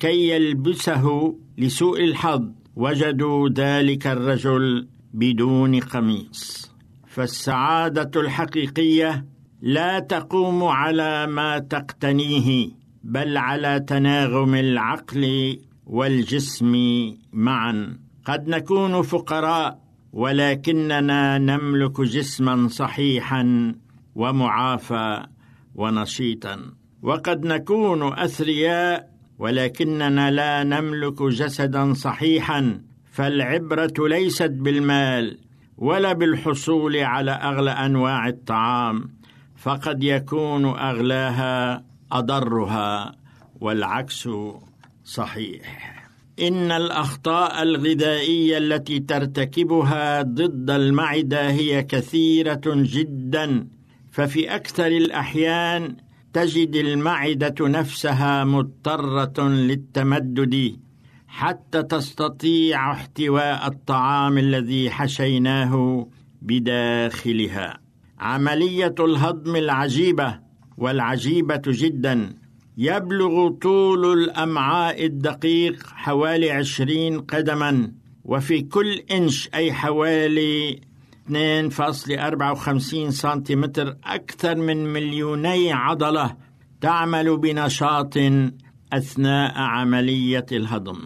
كي 0.00 0.28
يلبسه 0.28 1.36
لسوء 1.58 2.04
الحظ. 2.04 2.44
وجدوا 2.76 3.48
ذلك 3.48 4.06
الرجل 4.06 4.88
بدون 5.14 5.80
قميص. 5.80 6.72
فالسعادة 7.06 8.20
الحقيقية 8.20 9.26
لا 9.62 9.98
تقوم 9.98 10.64
على 10.64 11.26
ما 11.26 11.58
تقتنيه 11.58 12.70
بل 13.04 13.36
على 13.36 13.80
تناغم 13.80 14.54
العقل 14.54 15.58
والجسم 15.86 16.74
معا. 17.32 17.98
قد 18.24 18.48
نكون 18.48 19.02
فقراء 19.02 19.78
ولكننا 20.12 21.38
نملك 21.38 22.00
جسما 22.00 22.68
صحيحا 22.68 23.74
ومعافى 24.14 25.26
ونشيطا. 25.74 26.77
وقد 27.02 27.44
نكون 27.44 28.18
أثرياء 28.18 29.10
ولكننا 29.38 30.30
لا 30.30 30.64
نملك 30.64 31.22
جسدا 31.22 31.94
صحيحا 31.94 32.80
فالعبرة 33.12 34.08
ليست 34.08 34.50
بالمال 34.50 35.38
ولا 35.78 36.12
بالحصول 36.12 36.96
على 36.96 37.30
أغلى 37.30 37.70
أنواع 37.70 38.28
الطعام 38.28 39.10
فقد 39.56 40.04
يكون 40.04 40.64
أغلاها 40.64 41.84
أضرها 42.12 43.12
والعكس 43.60 44.28
صحيح. 45.04 45.94
إن 46.40 46.72
الأخطاء 46.72 47.62
الغذائية 47.62 48.58
التي 48.58 48.98
ترتكبها 49.00 50.22
ضد 50.22 50.70
المعدة 50.70 51.50
هي 51.50 51.82
كثيرة 51.82 52.60
جدا 52.66 53.66
ففي 54.12 54.54
أكثر 54.54 54.86
الأحيان 54.86 55.96
تجد 56.38 56.76
المعدة 56.76 57.54
نفسها 57.60 58.44
مضطرة 58.44 59.48
للتمدد 59.48 60.76
حتى 61.28 61.82
تستطيع 61.82 62.92
احتواء 62.92 63.66
الطعام 63.66 64.38
الذي 64.38 64.90
حشيناه 64.90 66.06
بداخلها. 66.42 67.78
عملية 68.18 68.94
الهضم 69.00 69.56
العجيبة 69.56 70.38
والعجيبة 70.76 71.62
جدا. 71.66 72.34
يبلغ 72.76 73.48
طول 73.48 74.18
الأمعاء 74.18 75.04
الدقيق 75.06 75.86
حوالي 75.86 76.50
عشرين 76.50 77.20
قدما 77.20 77.92
وفي 78.24 78.60
كل 78.60 78.92
إنش 79.10 79.48
أي 79.54 79.72
حوالي 79.72 80.80
2.54 81.30 83.08
سنتيمتر 83.08 83.96
أكثر 84.04 84.54
من 84.54 84.92
مليوني 84.92 85.72
عضلة 85.72 86.36
تعمل 86.80 87.36
بنشاط 87.36 88.14
أثناء 88.92 89.52
عملية 89.56 90.46
الهضم. 90.52 90.98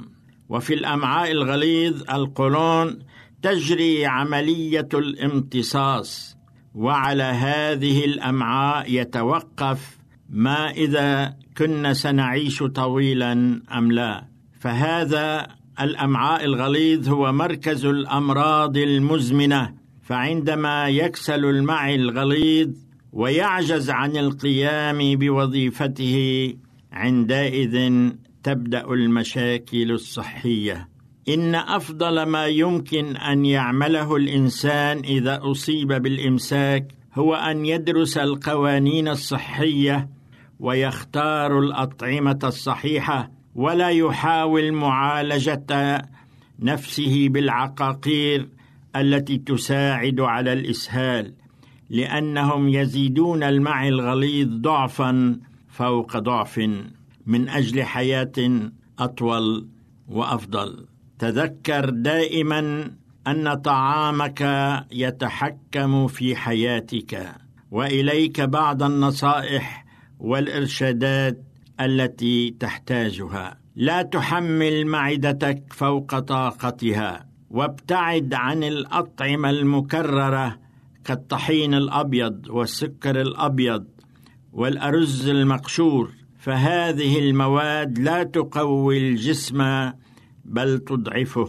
وفي 0.48 0.74
الأمعاء 0.74 1.30
الغليظ 1.30 2.10
القولون 2.10 2.98
تجري 3.42 4.06
عملية 4.06 4.88
الامتصاص 4.94 6.36
وعلى 6.74 7.22
هذه 7.22 8.04
الأمعاء 8.04 8.92
يتوقف 8.92 9.98
ما 10.30 10.70
إذا 10.70 11.36
كنا 11.58 11.92
سنعيش 11.92 12.62
طويلا 12.62 13.32
أم 13.72 13.92
لا. 13.92 14.24
فهذا 14.60 15.46
الأمعاء 15.80 16.44
الغليظ 16.44 17.08
هو 17.08 17.32
مركز 17.32 17.84
الأمراض 17.84 18.76
المزمنة 18.76 19.81
فعندما 20.03 20.88
يكسل 20.88 21.44
المعي 21.44 21.94
الغليظ 21.94 22.68
ويعجز 23.12 23.90
عن 23.90 24.16
القيام 24.16 24.98
بوظيفته 25.16 26.55
عندئذ 26.92 27.92
تبدأ 28.42 28.84
المشاكل 28.84 29.92
الصحية. 29.92 30.88
إن 31.28 31.55
أفضل 31.55 32.22
ما 32.22 32.46
يمكن 32.46 33.16
أن 33.16 33.44
يعمله 33.44 34.16
الإنسان 34.16 34.98
إذا 34.98 35.40
أصيب 35.42 35.88
بالإمساك 35.88 36.88
هو 37.14 37.34
أن 37.34 37.66
يدرس 37.66 38.18
القوانين 38.18 39.09
الصحية 39.09 40.09
ويختار 40.61 41.59
الأطعمة 41.59 42.38
الصحيحة 42.44 43.30
ولا 43.55 43.88
يحاول 43.88 44.72
معالجة 44.72 46.03
نفسه 46.61 47.28
بالعقاقير 47.28 48.48
التي 48.97 49.38
تساعد 49.38 50.20
على 50.20 50.53
الإسهال 50.53 51.32
لأنهم 51.90 52.68
يزيدون 52.68 53.43
المعي 53.43 53.88
الغليظ 53.88 54.49
ضعفا 54.49 55.40
فوق 55.68 56.18
ضعف 56.18 56.59
من 57.26 57.49
أجل 57.49 57.82
حياة 57.82 58.32
أطول 58.99 59.68
وأفضل. 60.09 60.86
تذكر 61.18 61.90
دائما 61.90 62.90
أن 63.26 63.55
طعامك 63.55 64.40
يتحكم 64.93 66.07
في 66.07 66.36
حياتك 66.36 67.34
وإليك 67.70 68.40
بعض 68.40 68.82
النصائح 68.82 69.86
والإرشادات 70.18 71.43
التي 71.80 72.51
تحتاجها. 72.61 73.59
لا 73.76 74.03
تحمل 74.03 74.86
معدتك 74.86 75.62
فوق 75.72 76.18
طاقتها. 76.18 77.31
وابتعد 77.53 78.34
عن 78.34 78.64
الأطعمة 78.64 79.50
المكررة 79.50 80.59
كالطحين 81.05 81.74
الأبيض 81.74 82.48
والسكر 82.48 83.20
الأبيض 83.20 83.84
والأرز 84.53 85.28
المقشور. 85.28 86.11
فهذه 86.38 87.18
المواد 87.18 87.98
لا 87.98 88.22
تقوي 88.22 88.98
الجسم 88.98 89.90
بل 90.44 90.78
تضعفه 90.78 91.48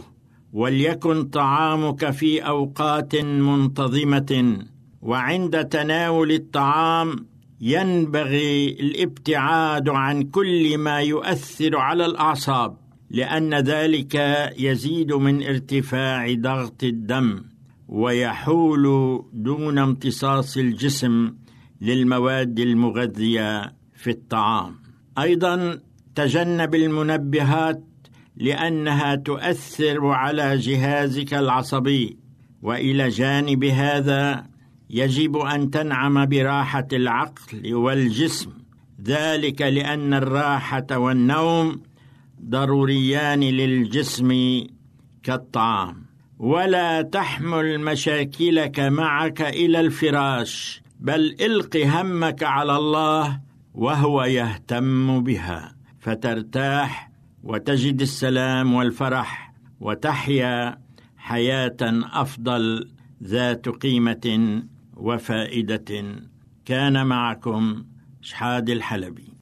وليكن 0.52 1.24
طعامك 1.24 2.10
في 2.10 2.40
أوقات 2.40 3.16
منتظمة. 3.16 4.58
وعند 5.02 5.64
تناول 5.64 6.32
الطعام 6.32 7.26
ينبغي 7.60 8.68
الابتعاد 8.68 9.88
عن 9.88 10.22
كل 10.22 10.78
ما 10.78 10.98
يؤثر 11.00 11.76
على 11.76 12.06
الأعصاب. 12.06 12.83
لأن 13.10 13.54
ذلك 13.54 14.14
يزيد 14.58 15.12
من 15.12 15.42
ارتفاع 15.42 16.34
ضغط 16.34 16.84
الدم 16.84 17.44
ويحول 17.88 18.84
دون 19.32 19.78
امتصاص 19.78 20.56
الجسم 20.56 21.34
للمواد 21.80 22.60
المغذية 22.60 23.72
في 23.94 24.10
الطعام. 24.10 24.74
أيضا 25.18 25.80
تجنب 26.14 26.74
المنبهات 26.74 27.84
لأنها 28.36 29.14
تؤثر 29.14 30.06
على 30.06 30.56
جهازك 30.56 31.34
العصبي 31.34 32.16
وإلى 32.62 33.08
جانب 33.08 33.64
هذا 33.64 34.46
يجب 34.90 35.36
أن 35.36 35.70
تنعم 35.70 36.26
براحة 36.26 36.88
العقل 36.92 37.74
والجسم. 37.74 38.50
ذلك 39.04 39.62
لأن 39.62 40.14
الراحة 40.14 40.86
والنوم 40.98 41.80
ضروريان 42.48 43.40
للجسم 43.40 44.60
كالطعام. 45.22 46.04
ولا 46.38 47.02
تحمل 47.02 47.80
مشاكلك 47.80 48.80
معك 48.80 49.40
إلى 49.42 49.80
الفراش 49.80 50.82
بل 51.00 51.36
إلق 51.40 51.76
همك 51.76 52.42
على 52.42 52.76
الله 52.76 53.40
وهو 53.74 54.24
يهتم 54.24 55.24
بها. 55.24 55.74
فترتاح 56.00 57.10
وتجد 57.42 58.00
السلام 58.00 58.74
والفرح 58.74 59.54
وتحيا 59.80 60.78
حياة 61.16 61.76
أفضل 62.12 62.90
ذات 63.22 63.68
قيمة 63.68 64.62
وفائدة. 64.96 66.04
كان 66.64 67.06
معكم 67.06 67.84
شحاد 68.22 68.70
الحلبي. 68.70 69.33